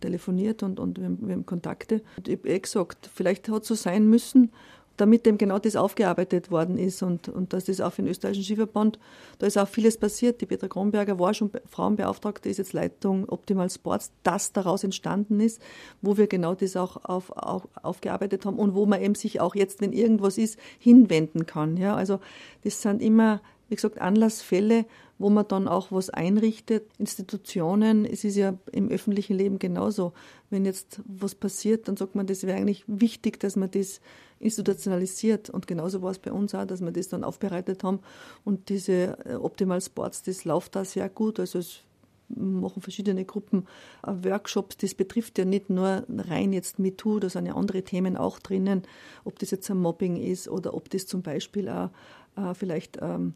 telefoniert 0.00 0.62
und, 0.62 0.80
und 0.80 0.98
wir, 0.98 1.06
haben, 1.06 1.18
wir 1.22 1.34
haben 1.34 1.46
Kontakte. 1.46 2.02
Und 2.16 2.28
ich 2.28 2.38
habe 2.38 2.48
eh 2.48 2.58
gesagt, 2.58 3.10
vielleicht 3.12 3.48
hat 3.48 3.62
es 3.62 3.68
so 3.68 3.74
sein 3.74 4.08
müssen, 4.08 4.52
damit 5.00 5.26
eben 5.26 5.38
genau 5.38 5.58
das 5.58 5.76
aufgearbeitet 5.76 6.50
worden 6.50 6.78
ist 6.78 7.02
und, 7.02 7.28
und 7.28 7.52
dass 7.52 7.64
das 7.64 7.80
auch 7.80 7.92
für 7.92 8.02
den 8.02 8.10
österreichischen 8.10 8.44
Skiverband, 8.44 8.98
da 9.38 9.46
ist 9.46 9.56
auch 9.56 9.68
vieles 9.68 9.96
passiert. 9.96 10.40
Die 10.40 10.46
Petra 10.46 10.68
Kronberger 10.68 11.18
war 11.18 11.34
schon 11.34 11.50
Frauenbeauftragte, 11.68 12.48
ist 12.48 12.58
jetzt 12.58 12.72
Leitung 12.72 13.28
Optimal 13.28 13.70
Sports, 13.70 14.12
das 14.22 14.52
daraus 14.52 14.84
entstanden 14.84 15.40
ist, 15.40 15.60
wo 16.02 16.16
wir 16.16 16.26
genau 16.26 16.54
das 16.54 16.76
auch 16.76 17.04
auf, 17.04 17.30
auf, 17.30 17.68
aufgearbeitet 17.82 18.44
haben 18.44 18.58
und 18.58 18.74
wo 18.74 18.86
man 18.86 19.00
eben 19.00 19.14
sich 19.14 19.40
auch 19.40 19.54
jetzt, 19.54 19.80
wenn 19.80 19.92
irgendwas 19.92 20.38
ist, 20.38 20.58
hinwenden 20.78 21.46
kann. 21.46 21.76
Ja, 21.76 21.94
also 21.94 22.20
das 22.62 22.82
sind 22.82 23.00
immer 23.00 23.40
wie 23.70 23.76
gesagt, 23.76 24.00
Anlassfälle, 24.00 24.84
wo 25.16 25.30
man 25.30 25.46
dann 25.46 25.68
auch 25.68 25.92
was 25.92 26.10
einrichtet. 26.10 26.88
Institutionen, 26.98 28.04
es 28.04 28.24
ist 28.24 28.36
ja 28.36 28.54
im 28.72 28.88
öffentlichen 28.88 29.36
Leben 29.36 29.60
genauso. 29.60 30.12
Wenn 30.50 30.64
jetzt 30.64 31.00
was 31.06 31.36
passiert, 31.36 31.86
dann 31.86 31.96
sagt 31.96 32.16
man, 32.16 32.26
das 32.26 32.42
wäre 32.42 32.58
eigentlich 32.58 32.84
wichtig, 32.88 33.38
dass 33.38 33.54
man 33.54 33.70
das 33.70 34.00
institutionalisiert. 34.40 35.50
Und 35.50 35.66
genauso 35.66 36.02
war 36.02 36.10
es 36.10 36.18
bei 36.18 36.32
uns 36.32 36.54
auch, 36.54 36.64
dass 36.64 36.80
wir 36.80 36.90
das 36.90 37.08
dann 37.08 37.22
aufbereitet 37.24 37.84
haben. 37.84 38.00
Und 38.44 38.68
diese 38.68 39.18
äh, 39.24 39.34
Optimal 39.34 39.80
Sports, 39.80 40.22
das 40.22 40.44
läuft 40.44 40.74
da 40.74 40.84
sehr 40.84 41.08
gut. 41.08 41.38
Also 41.38 41.58
es 41.58 41.82
machen 42.28 42.80
verschiedene 42.80 43.24
Gruppen 43.24 43.66
äh, 44.06 44.12
Workshops. 44.24 44.78
Das 44.78 44.94
betrifft 44.94 45.38
ja 45.38 45.44
nicht 45.44 45.70
nur 45.70 46.04
rein 46.08 46.52
jetzt 46.52 46.78
MeToo, 46.78 47.20
da 47.20 47.28
sind 47.28 47.46
ja 47.46 47.54
andere 47.54 47.82
Themen 47.82 48.16
auch 48.16 48.38
drinnen, 48.38 48.82
ob 49.24 49.38
das 49.38 49.50
jetzt 49.50 49.70
ein 49.70 49.78
Mobbing 49.78 50.16
ist 50.16 50.48
oder 50.48 50.74
ob 50.74 50.90
das 50.90 51.06
zum 51.06 51.22
Beispiel 51.22 51.68
auch 51.68 51.90
äh, 52.36 52.54
vielleicht 52.54 52.98
ähm, 53.00 53.34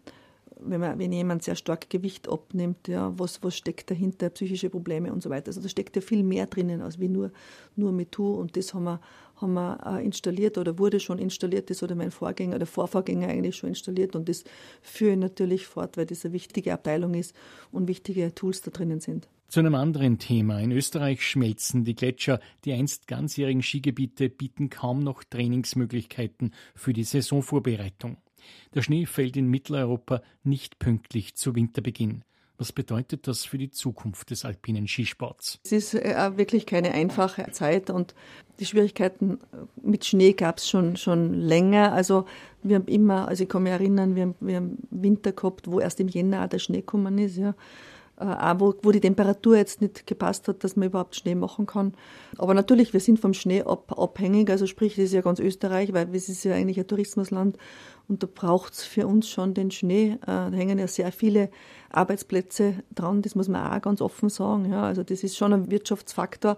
wenn, 0.60 0.80
man, 0.80 0.98
wenn 0.98 1.12
jemand 1.12 1.42
sehr 1.42 1.56
stark 1.56 1.90
Gewicht 1.90 2.28
abnimmt, 2.28 2.88
ja, 2.88 3.12
was, 3.18 3.42
was 3.42 3.56
steckt 3.56 3.90
dahinter, 3.90 4.30
psychische 4.30 4.70
Probleme 4.70 5.12
und 5.12 5.22
so 5.22 5.30
weiter. 5.30 5.48
Also 5.48 5.60
da 5.60 5.68
steckt 5.68 5.96
ja 5.96 6.02
viel 6.02 6.22
mehr 6.22 6.46
drinnen 6.46 6.80
als 6.80 6.98
wie 6.98 7.08
nur, 7.08 7.30
nur 7.76 7.92
MeToo 7.92 8.34
und 8.34 8.56
das 8.56 8.74
haben 8.74 8.84
wir, 8.84 9.00
haben 9.36 9.54
wir 9.54 9.78
äh, 9.84 10.04
installiert 10.04 10.58
oder 10.58 10.78
wurde 10.78 11.00
schon 11.00 11.18
installiert, 11.18 11.70
das 11.70 11.82
oder 11.82 11.94
mein 11.94 12.10
Vorgänger 12.10 12.56
oder 12.56 12.66
Vorvorgänger 12.66 13.28
eigentlich 13.28 13.56
schon 13.56 13.70
installiert 13.70 14.14
und 14.16 14.28
das 14.28 14.44
führe 14.82 15.12
ich 15.12 15.18
natürlich 15.18 15.66
fort, 15.66 15.96
weil 15.96 16.06
das 16.06 16.24
eine 16.24 16.34
wichtige 16.34 16.72
Abteilung 16.72 17.14
ist 17.14 17.34
und 17.72 17.88
wichtige 17.88 18.34
Tools 18.34 18.62
da 18.62 18.70
drinnen 18.70 19.00
sind. 19.00 19.28
Zu 19.48 19.60
einem 19.60 19.74
anderen 19.74 20.18
Thema. 20.18 20.58
In 20.60 20.72
Österreich 20.72 21.22
schmelzen 21.22 21.84
die 21.84 21.94
Gletscher. 21.94 22.40
Die 22.64 22.72
einst 22.72 23.06
ganzjährigen 23.06 23.62
Skigebiete 23.62 24.28
bieten 24.28 24.68
kaum 24.70 25.00
noch 25.00 25.22
Trainingsmöglichkeiten 25.22 26.52
für 26.74 26.92
die 26.92 27.04
Saisonvorbereitung. 27.04 28.16
Der 28.74 28.82
Schnee 28.82 29.06
fällt 29.06 29.36
in 29.36 29.46
Mitteleuropa 29.46 30.22
nicht 30.42 30.78
pünktlich 30.78 31.34
zu 31.34 31.54
Winterbeginn. 31.54 32.24
Was 32.56 32.70
bedeutet 32.70 33.26
das 33.26 33.44
für 33.44 33.58
die 33.58 33.70
Zukunft 33.70 34.30
des 34.30 34.44
alpinen 34.44 34.86
Skisports? 34.86 35.58
Es 35.64 35.72
ist 35.72 35.94
äh, 35.94 36.36
wirklich 36.36 36.66
keine 36.66 36.92
einfache 36.92 37.50
Zeit 37.50 37.90
und 37.90 38.14
die 38.60 38.66
Schwierigkeiten 38.66 39.40
mit 39.82 40.04
Schnee 40.04 40.32
gab 40.34 40.58
es 40.58 40.68
schon, 40.68 40.96
schon 40.96 41.34
länger. 41.34 41.92
Also 41.92 42.26
wir 42.62 42.76
haben 42.76 42.86
immer, 42.86 43.26
also 43.26 43.42
ich 43.42 43.48
kann 43.48 43.64
mich 43.64 43.72
erinnern, 43.72 44.14
wir 44.14 44.22
haben, 44.22 44.34
wir 44.38 44.56
haben 44.56 44.78
Winter 44.90 45.32
gehabt, 45.32 45.66
wo 45.66 45.80
erst 45.80 45.98
im 45.98 46.08
Jänner 46.08 46.46
der 46.46 46.60
Schnee 46.60 46.80
gekommen 46.80 47.18
ist. 47.18 47.36
Ja. 47.36 47.54
Äh, 48.18 48.24
auch 48.24 48.60
wo, 48.60 48.74
wo 48.82 48.92
die 48.92 49.00
Temperatur 49.00 49.56
jetzt 49.56 49.80
nicht 49.80 50.06
gepasst 50.06 50.46
hat, 50.46 50.62
dass 50.62 50.76
man 50.76 50.88
überhaupt 50.88 51.16
Schnee 51.16 51.34
machen 51.34 51.66
kann. 51.66 51.94
Aber 52.38 52.54
natürlich, 52.54 52.92
wir 52.92 53.00
sind 53.00 53.18
vom 53.18 53.34
Schnee 53.34 53.62
ab, 53.62 53.98
abhängig, 53.98 54.50
also 54.50 54.66
sprich, 54.66 54.94
das 54.94 55.06
ist 55.06 55.14
ja 55.14 55.20
ganz 55.20 55.40
Österreich, 55.40 55.92
weil 55.92 56.14
es 56.14 56.28
ist 56.28 56.44
ja 56.44 56.54
eigentlich 56.54 56.78
ein 56.78 56.86
Tourismusland 56.86 57.58
und 58.06 58.22
da 58.22 58.28
braucht 58.32 58.74
es 58.74 58.84
für 58.84 59.06
uns 59.08 59.28
schon 59.28 59.54
den 59.54 59.72
Schnee. 59.72 60.12
Äh, 60.22 60.26
da 60.26 60.50
hängen 60.52 60.78
ja 60.78 60.86
sehr 60.86 61.10
viele 61.10 61.50
Arbeitsplätze 61.90 62.74
dran, 62.94 63.22
das 63.22 63.34
muss 63.34 63.48
man 63.48 63.72
auch 63.72 63.82
ganz 63.82 64.00
offen 64.00 64.28
sagen. 64.28 64.70
Ja, 64.70 64.84
also 64.84 65.02
das 65.02 65.24
ist 65.24 65.36
schon 65.36 65.52
ein 65.52 65.70
Wirtschaftsfaktor 65.72 66.56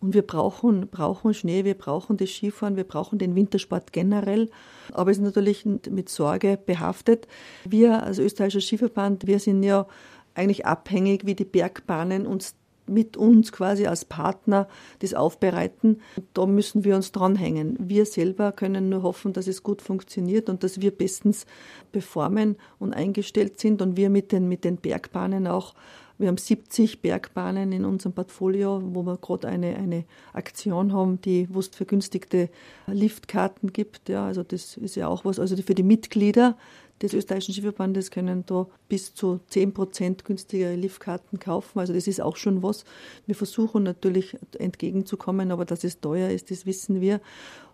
und 0.00 0.14
wir 0.14 0.22
brauchen, 0.22 0.88
brauchen 0.88 1.34
Schnee, 1.34 1.64
wir 1.64 1.74
brauchen 1.74 2.16
das 2.16 2.30
Skifahren, 2.30 2.76
wir 2.76 2.84
brauchen 2.84 3.18
den 3.18 3.34
Wintersport 3.34 3.92
generell. 3.92 4.50
Aber 4.92 5.10
es 5.10 5.18
ist 5.18 5.24
natürlich 5.24 5.64
mit 5.64 6.08
Sorge 6.08 6.58
behaftet. 6.64 7.28
Wir 7.64 8.02
als 8.02 8.18
österreichischer 8.18 8.60
Skiverband, 8.66 9.26
wir 9.26 9.38
sind 9.38 9.62
ja 9.62 9.86
eigentlich 10.34 10.66
abhängig, 10.66 11.26
wie 11.26 11.34
die 11.34 11.44
Bergbahnen 11.44 12.26
uns 12.26 12.54
mit 12.86 13.16
uns 13.16 13.52
quasi 13.52 13.86
als 13.86 14.04
Partner 14.04 14.68
das 14.98 15.14
aufbereiten. 15.14 16.00
Da 16.34 16.44
müssen 16.46 16.84
wir 16.84 16.96
uns 16.96 17.12
dranhängen. 17.12 17.76
Wir 17.78 18.04
selber 18.04 18.52
können 18.52 18.88
nur 18.88 19.02
hoffen, 19.02 19.32
dass 19.32 19.46
es 19.46 19.62
gut 19.62 19.80
funktioniert 19.80 20.48
und 20.48 20.64
dass 20.64 20.80
wir 20.80 20.90
bestens 20.90 21.46
performen 21.92 22.56
und 22.78 22.92
eingestellt 22.92 23.60
sind 23.60 23.80
und 23.80 23.96
wir 23.96 24.10
mit 24.10 24.32
den, 24.32 24.48
mit 24.48 24.64
den 24.64 24.76
Bergbahnen 24.76 25.46
auch 25.46 25.74
wir 26.20 26.28
haben 26.28 26.36
70 26.36 27.00
Bergbahnen 27.00 27.72
in 27.72 27.86
unserem 27.86 28.12
Portfolio, 28.12 28.82
wo 28.84 29.04
wir 29.04 29.16
gerade 29.16 29.48
eine, 29.48 29.76
eine 29.76 30.04
Aktion 30.34 30.92
haben, 30.92 31.18
die 31.22 31.48
wo 31.50 31.62
vergünstigte 31.62 32.50
Liftkarten 32.86 33.72
gibt. 33.72 34.10
Ja, 34.10 34.26
also 34.26 34.42
das 34.42 34.76
ist 34.76 34.96
ja 34.96 35.08
auch 35.08 35.24
was. 35.24 35.40
Also 35.40 35.56
für 35.56 35.74
die 35.74 35.82
Mitglieder 35.82 36.58
des 37.02 37.14
österreichischen 37.14 37.54
Skiverbandes 37.54 38.10
können 38.10 38.44
da 38.46 38.66
bis 38.88 39.14
zu 39.14 39.40
10 39.48 39.72
Prozent 39.72 40.24
günstigere 40.24 40.74
Liftkarten 40.74 41.38
kaufen. 41.38 41.78
Also 41.78 41.92
das 41.92 42.06
ist 42.06 42.20
auch 42.20 42.36
schon 42.36 42.62
was. 42.62 42.84
Wir 43.26 43.34
versuchen 43.34 43.82
natürlich 43.82 44.36
entgegenzukommen, 44.58 45.50
aber 45.50 45.64
dass 45.64 45.84
es 45.84 46.00
teuer 46.00 46.30
ist, 46.30 46.50
das 46.50 46.66
wissen 46.66 47.00
wir. 47.00 47.20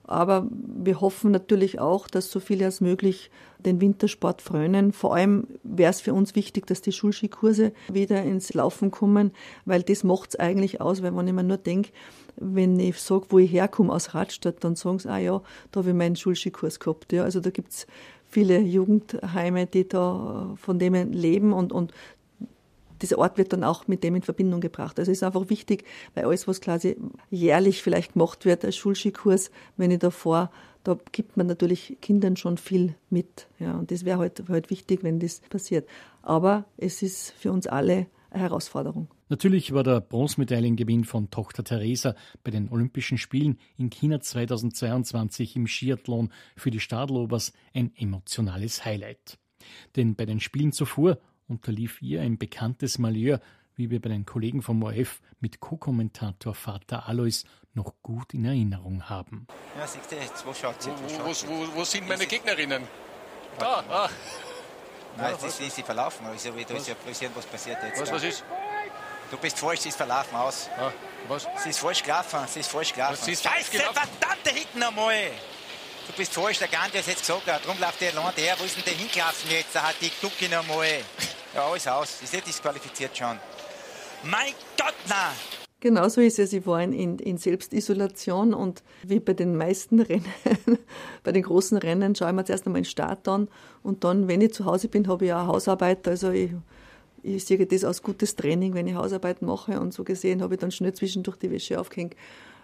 Aber 0.05 0.47
wir 0.51 1.01
hoffen 1.01 1.33
natürlich 1.33 1.81
auch, 1.81 2.07
dass 2.07 2.31
so 2.31 2.39
viele 2.39 2.67
als 2.67 2.81
möglich 2.81 3.29
den 3.59 3.81
Wintersport 3.81 4.41
frönen. 4.41 4.93
Vor 4.93 5.17
allem 5.17 5.49
wäre 5.65 5.91
es 5.91 6.01
für 6.01 6.15
uns 6.15 6.37
wichtig, 6.37 6.67
dass 6.69 6.81
die 6.81 6.93
Schulskikurse 6.93 7.73
wieder 7.93 8.23
ins 8.23 8.55
Laufen 8.55 8.93
kommen, 8.93 9.33
weil 9.65 9.83
das 9.83 10.05
macht 10.05 10.31
es 10.31 10.37
eigentlich 10.37 10.81
aus, 10.81 11.03
weil 11.03 11.17
wenn 11.17 11.27
ich 11.27 11.35
mir 11.35 11.43
nur 11.43 11.57
denke, 11.57 11.91
wenn 12.37 12.79
ich 12.79 12.99
sage, 13.01 13.27
wo 13.31 13.39
ich 13.39 13.51
herkomme 13.51 13.93
aus 13.93 14.15
Radstadt, 14.15 14.63
dann 14.63 14.77
sagen 14.77 15.01
sie, 15.01 15.09
ah 15.09 15.19
ja, 15.19 15.43
da 15.73 15.81
habe 15.81 15.91
ich 15.91 15.97
meinen 15.97 16.17
Schulskikurs 16.17 16.79
gehabt. 16.79 17.13
Ja, 17.13 17.25
also 17.25 17.41
da 17.41 17.51
gibt 17.51 17.73
es 17.73 17.87
viele 18.37 18.59
Jugendheime, 18.61 19.65
die 19.65 19.89
da 19.89 20.53
von 20.59 20.79
dem 20.79 20.93
leben 21.11 21.55
und, 21.55 21.73
und 21.73 21.95
dieser 23.01 23.17
Ort 23.17 23.39
wird 23.39 23.55
dann 23.55 23.65
auch 23.65 23.89
mit 23.89 24.05
dem 24.05 24.15
in 24.15 24.21
Verbindung 24.21 24.61
gebracht. 24.61 24.99
Also 24.99 25.11
es 25.11 25.19
ist 25.19 25.23
einfach 25.23 25.49
wichtig, 25.49 25.85
weil 26.15 26.27
alles, 26.27 26.47
was 26.47 26.61
quasi 26.61 26.99
jährlich 27.31 27.83
vielleicht 27.83 28.13
gemacht 28.13 28.45
wird, 28.45 28.63
als 28.63 28.77
Schulskikurs, 28.77 29.51
wenn 29.79 29.91
ich 29.91 30.01
davor, 30.01 30.51
da 30.85 30.99
gibt 31.13 31.39
man 31.39 31.47
natürlich 31.47 31.97
Kindern 32.03 32.37
schon 32.37 32.59
viel 32.59 32.95
mit. 33.09 33.47
Ja, 33.59 33.73
und 33.73 33.91
das 33.91 34.05
wäre 34.05 34.19
halt, 34.19 34.43
halt 34.51 34.69
wichtig, 34.69 35.03
wenn 35.03 35.19
das 35.19 35.41
passiert. 35.49 35.89
Aber 36.21 36.67
es 36.77 37.01
ist 37.01 37.31
für 37.39 37.53
uns 37.53 37.67
alle 37.67 38.05
Herausforderung. 38.39 39.09
Natürlich 39.29 39.73
war 39.73 39.83
der 39.83 40.01
Bronzemedaillengewinn 40.01 41.05
von 41.05 41.31
Tochter 41.31 41.65
Theresa 41.65 42.15
bei 42.45 42.51
den 42.51 42.69
Olympischen 42.71 43.19
Spielen 43.19 43.59
in 43.77 43.91
China 43.91 44.21
2022 44.21 45.57
im 45.57 45.67
Skiathlon 45.67 46.33
für 46.57 46.71
die 46.71 46.81
Stadlobers 46.81 47.53
ein 47.75 47.93
emotionales 47.97 48.85
Highlight. 48.85 49.39
Denn 49.97 50.15
bei 50.15 50.27
den 50.27 50.41
Spielen 50.41 50.73
zuvor 50.73 51.19
unterlief 51.49 52.03
ihr 52.03 52.23
ein 52.23 52.39
bekanntes 52.39 52.99
Malheur, 52.99 53.41
wie 53.75 53.91
wir 53.91 54.01
bei 54.01 54.09
den 54.09 54.25
Kollegen 54.25 54.63
vom 54.63 54.83
ORF 54.83 55.21
mit 55.41 55.61
Co-Kommentator 55.61 56.55
Vater 56.55 57.09
Alois 57.09 57.45
noch 57.75 57.95
gut 58.03 58.33
in 58.35 58.45
Erinnerung 58.45 59.09
haben. 59.09 59.47
Ja, 59.79 59.87
siehst 59.87 60.11
du, 60.11 60.17
jetzt, 60.17 60.47
wo? 60.47 60.51
Wo, 60.51 61.29
wo, 61.29 61.77
wo, 61.77 61.85
sind 61.85 62.09
meine 62.09 62.27
Gegnerinnen? 62.27 62.83
Da, 63.59 63.85
ah. 63.89 64.09
Nein, 65.17 65.33
jetzt 65.33 65.45
ist, 65.45 65.61
ist 65.61 65.77
sie 65.77 65.83
verlaufen. 65.83 66.27
Also, 66.27 66.51
da 66.51 66.75
ist 67.11 67.23
ja 67.23 67.29
was 67.35 67.47
passiert 67.47 67.83
jetzt. 67.83 68.01
Was, 68.01 68.13
was 68.13 68.23
ist? 68.23 68.45
Du 69.31 69.37
bist 69.39 69.59
falsch, 69.59 69.81
sie 69.81 69.89
ist 69.89 69.97
verlaufen 69.97 70.37
aus. 70.37 70.69
Ah, 70.79 70.93
was? 71.27 71.47
Sie 71.63 71.71
ist 71.71 71.81
falsch 71.81 72.03
gelaufen, 72.03 72.39
sie 72.47 72.61
ist 72.61 72.71
falsch 72.71 72.93
gelaufen. 72.93 73.19
Sie 73.21 73.33
ist 73.33 73.43
Scheiße, 73.43 73.71
verdammte 73.71 74.51
hinten 74.51 74.83
einmal! 74.83 75.31
Du 76.07 76.13
bist 76.13 76.33
falsch, 76.33 76.59
der 76.59 76.69
Gandhi 76.69 76.99
hat 76.99 77.01
es 77.01 77.07
jetzt 77.07 77.21
gesagt, 77.21 77.49
darum 77.49 77.79
läuft 77.81 78.01
der 78.01 78.17
allein 78.17 78.33
der. 78.37 78.59
Wo 78.61 78.65
ist 78.65 78.77
denn 78.77 78.85
der 78.85 78.95
hingelaufen 78.95 79.51
jetzt? 79.51 79.75
Da 79.75 79.83
hat 79.83 79.97
die 80.01 80.11
Glucki 80.21 80.49
noch 80.49 80.65
mal. 80.67 80.87
Ja, 81.53 81.67
alles 81.67 81.89
aus. 81.89 82.23
Ist 82.23 82.33
nicht 82.33 82.47
disqualifiziert 82.47 83.17
schon. 83.17 83.41
Mein 84.23 84.55
Gott, 84.79 84.95
na! 85.09 85.33
Genau 85.81 86.09
so 86.09 86.21
ist 86.21 86.39
es. 86.39 86.53
Ich 86.53 86.67
war 86.67 86.83
in, 86.83 87.19
in, 87.19 87.37
Selbstisolation 87.37 88.55
und 88.55 88.83
wie 89.03 89.21
bei 89.21 89.35
den 89.35 89.57
meisten 89.57 90.01
Rennen, 90.01 90.25
bei 91.23 91.33
den 91.33 91.43
großen 91.43 91.77
Rennen, 91.77 92.15
schaue 92.15 92.29
ich 92.29 92.35
mir 92.35 92.45
zuerst 92.45 92.67
einmal 92.67 92.81
den 92.81 92.87
Start 92.87 93.29
an 93.29 93.49
und 93.83 94.03
dann, 94.03 94.27
wenn 94.27 94.41
ich 94.41 94.55
zu 94.55 94.65
Hause 94.65 94.89
bin, 94.89 95.07
habe 95.07 95.27
ich 95.27 95.33
auch 95.33 95.47
Hausarbeit. 95.47 96.09
Also 96.09 96.31
ich 96.31 96.53
ich 97.27 97.45
sehe 97.45 97.67
das 97.67 97.85
als 97.85 98.03
gutes 98.03 98.37
Training, 98.37 98.75
wenn 98.75 98.87
ich 98.87 98.95
Hausarbeit 98.95 99.43
mache 99.43 99.81
und 99.81 99.93
so 99.93 100.05
gesehen 100.05 100.43
habe 100.43 100.55
ich 100.55 100.61
dann 100.61 100.71
schnell 100.71 100.93
zwischendurch 100.93 101.37
die 101.37 101.51
Wäsche 101.51 101.81
aufgehängt 101.81 102.15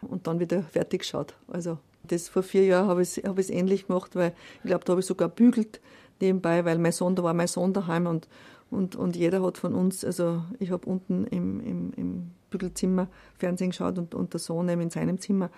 und 0.02 0.26
dann 0.26 0.38
wieder 0.38 0.62
fertig 0.62 1.00
geschaut. 1.00 1.34
Also 1.48 1.78
das 2.04 2.28
vor 2.28 2.42
vier 2.42 2.64
Jahren 2.64 2.86
habe 2.86 3.02
ich 3.02 3.18
es 3.18 3.50
ähnlich 3.50 3.88
gemacht, 3.88 4.14
weil 4.14 4.34
ich 4.62 4.68
glaube, 4.68 4.84
da 4.84 4.92
habe 4.92 5.00
ich 5.00 5.06
sogar 5.06 5.28
bügelt 5.28 5.80
nebenbei, 6.20 6.64
weil 6.64 6.78
mein 6.78 6.92
Sohn, 6.92 7.16
da 7.16 7.24
war 7.24 7.34
mein 7.34 7.48
Sohn 7.48 7.72
daheim 7.72 8.06
und, 8.06 8.28
und, 8.70 8.94
und 8.94 9.16
jeder 9.16 9.42
hat 9.42 9.58
von 9.58 9.74
uns, 9.74 10.04
also 10.04 10.44
ich 10.60 10.70
habe 10.70 10.86
unten 10.86 11.26
im, 11.26 11.60
im, 11.60 11.92
im 11.96 12.30
Bügelzimmer 12.52 13.08
Fernsehen 13.36 13.70
geschaut 13.70 13.98
und, 13.98 14.14
und 14.14 14.32
der 14.32 14.40
Sohn 14.40 14.68
eben 14.68 14.82
in 14.82 14.90
seinem 14.90 15.18
Zimmer. 15.18 15.50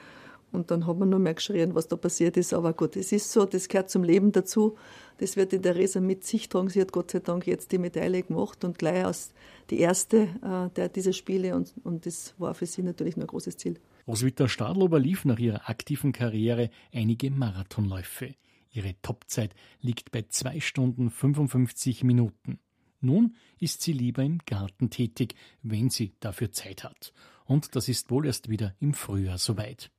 Und 0.53 0.71
dann 0.71 0.87
hat 0.87 0.99
man 0.99 1.09
nur 1.09 1.19
mehr 1.19 1.35
geschrien, 1.35 1.75
was 1.75 1.89
da 1.89 1.97
passiert 1.97 2.37
ist. 2.37 2.55
Aber 2.55 2.73
gut, 2.73 2.97
es 2.97 3.11
ist 3.11 3.33
so, 3.33 3.45
das 3.45 3.69
gehört 3.69 3.91
zum 3.91 4.05
Leben 4.05 4.31
dazu. 4.31 4.77
Das 5.19 5.37
wird 5.37 5.51
die 5.51 5.59
Theresa 5.59 6.01
mit 6.01 6.25
sich 6.25 6.49
tragen. 6.49 6.71
Sie 6.71 6.81
hat 6.81 6.93
Gott 6.93 7.11
sei 7.11 7.19
Dank 7.19 7.47
jetzt 7.47 7.73
die 7.73 7.79
Medaille 7.79 8.23
gemacht 8.23 8.65
und 8.65 8.79
gleich 8.79 9.05
aus 9.05 9.33
die 9.71 9.81
erste 9.81 10.29
äh, 10.43 10.71
der 10.77 10.89
dieser 10.89 11.13
Spiele. 11.13 11.57
Und, 11.57 11.75
und 11.83 12.07
das 12.07 12.35
war 12.39 12.55
für 12.55 12.67
sie 12.67 12.83
natürlich 12.83 13.17
nur 13.17 13.25
ein 13.25 13.29
großes 13.29 13.57
Ziel. 13.57 13.81
Roswitha 14.07 14.49
Stadlober 14.49 15.01
lief 15.01 15.25
nach 15.25 15.39
ihrer 15.39 15.69
aktiven 15.69 16.13
Karriere 16.13 16.71
einige 16.93 17.31
Marathonläufe. 17.31 18.35
Ihre 18.71 18.95
Topzeit 19.03 19.55
liegt 19.81 20.13
bei 20.13 20.25
2 20.29 20.61
Stunden 20.61 21.11
55 21.11 22.05
Minuten. 22.05 22.59
Nun 23.05 23.37
ist 23.61 23.83
sie 23.83 23.93
lieber 23.93 24.23
im 24.23 24.39
Garten 24.47 24.91
tätig, 24.91 25.35
wenn 25.63 25.91
sie 25.91 26.15
dafür 26.21 26.53
Zeit 26.53 26.85
hat. 26.85 27.13
Und 27.47 27.77
das 27.77 27.89
ist 27.89 28.11
wohl 28.11 28.25
erst 28.27 28.49
wieder 28.49 28.75
im 28.81 28.95
Frühjahr 28.95 29.37
soweit. 29.37 29.91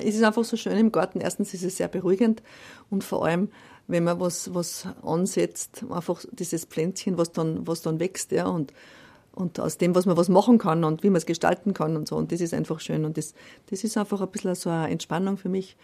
Es 0.00 0.14
ist 0.14 0.22
einfach 0.22 0.44
so 0.44 0.56
schön 0.56 0.78
im 0.78 0.90
Garten. 0.90 1.20
Erstens 1.20 1.52
ist 1.52 1.62
es 1.62 1.76
sehr 1.76 1.88
beruhigend 1.88 2.42
und 2.88 3.04
vor 3.04 3.26
allem, 3.26 3.50
wenn 3.86 4.04
man 4.04 4.18
was, 4.18 4.54
was 4.54 4.88
ansetzt, 5.02 5.84
einfach 5.90 6.24
dieses 6.32 6.64
Pflänzchen, 6.64 7.18
was 7.18 7.32
dann, 7.32 7.66
was 7.66 7.82
dann 7.82 8.00
wächst, 8.00 8.32
ja, 8.32 8.46
und, 8.46 8.72
und 9.32 9.60
aus 9.60 9.76
dem, 9.76 9.94
was 9.94 10.06
man 10.06 10.16
was 10.16 10.30
machen 10.30 10.56
kann 10.56 10.84
und 10.84 11.02
wie 11.02 11.10
man 11.10 11.18
es 11.18 11.26
gestalten 11.26 11.74
kann 11.74 11.96
und 11.96 12.08
so. 12.08 12.16
Und 12.16 12.32
das 12.32 12.40
ist 12.40 12.54
einfach 12.54 12.80
schön. 12.80 13.04
Und 13.04 13.18
das, 13.18 13.34
das 13.68 13.84
ist 13.84 13.98
einfach 13.98 14.22
ein 14.22 14.30
bisschen 14.30 14.54
so 14.54 14.70
eine 14.70 14.88
Entspannung 14.88 15.36
für 15.36 15.50
mich. 15.50 15.76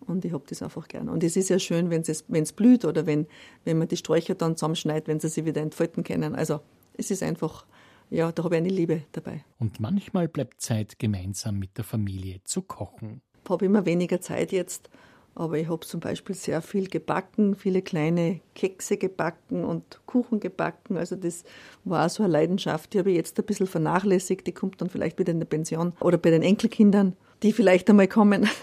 Und 0.00 0.24
ich 0.24 0.32
habe 0.32 0.44
das 0.48 0.62
einfach 0.62 0.88
gern. 0.88 1.08
Und 1.08 1.24
es 1.24 1.36
ist 1.36 1.48
ja 1.48 1.58
schön, 1.58 1.90
wenn 1.90 2.02
es, 2.02 2.24
wenn 2.28 2.42
es 2.42 2.52
blüht 2.52 2.84
oder 2.84 3.06
wenn, 3.06 3.26
wenn 3.64 3.78
man 3.78 3.88
die 3.88 3.96
Sträucher 3.96 4.34
dann 4.34 4.56
zusammenschneidet, 4.56 5.08
wenn 5.08 5.20
sie 5.20 5.28
sich 5.28 5.44
wieder 5.44 5.60
entfalten 5.60 6.04
können. 6.04 6.34
Also 6.34 6.60
es 6.96 7.10
ist 7.10 7.22
einfach 7.22 7.66
ja, 8.10 8.30
da 8.30 8.44
habe 8.44 8.54
ich 8.56 8.60
eine 8.60 8.68
Liebe 8.68 9.02
dabei. 9.12 9.44
Und 9.58 9.80
manchmal 9.80 10.28
bleibt 10.28 10.60
Zeit, 10.60 10.98
gemeinsam 10.98 11.58
mit 11.58 11.76
der 11.76 11.84
Familie 11.84 12.40
zu 12.44 12.62
kochen. 12.62 13.20
Ich 13.44 13.50
habe 13.50 13.64
immer 13.64 13.84
weniger 13.84 14.20
Zeit 14.20 14.52
jetzt, 14.52 14.90
aber 15.34 15.58
ich 15.58 15.68
habe 15.68 15.84
zum 15.84 16.00
Beispiel 16.00 16.34
sehr 16.34 16.62
viel 16.62 16.88
gebacken, 16.88 17.54
viele 17.56 17.82
kleine 17.82 18.40
Kekse 18.54 18.96
gebacken 18.96 19.64
und 19.64 20.00
Kuchen 20.06 20.40
gebacken. 20.40 20.96
Also 20.96 21.16
das 21.16 21.44
war 21.84 22.08
so 22.08 22.22
eine 22.22 22.32
Leidenschaft, 22.32 22.94
die 22.94 22.98
habe 22.98 23.10
ich 23.10 23.16
jetzt 23.16 23.38
ein 23.38 23.44
bisschen 23.44 23.66
vernachlässigt. 23.66 24.46
Die 24.46 24.52
kommt 24.52 24.80
dann 24.80 24.88
vielleicht 24.88 25.18
wieder 25.18 25.32
in 25.32 25.40
der 25.40 25.46
Pension 25.46 25.92
oder 26.00 26.18
bei 26.18 26.30
den 26.30 26.42
Enkelkindern, 26.42 27.16
die 27.42 27.52
vielleicht 27.52 27.90
einmal 27.90 28.08
kommen. 28.08 28.48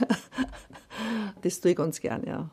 das 1.44 1.60
tue 1.60 1.72
ich 1.72 1.78
ganz 1.78 2.00
gern, 2.00 2.26
ja. 2.26 2.50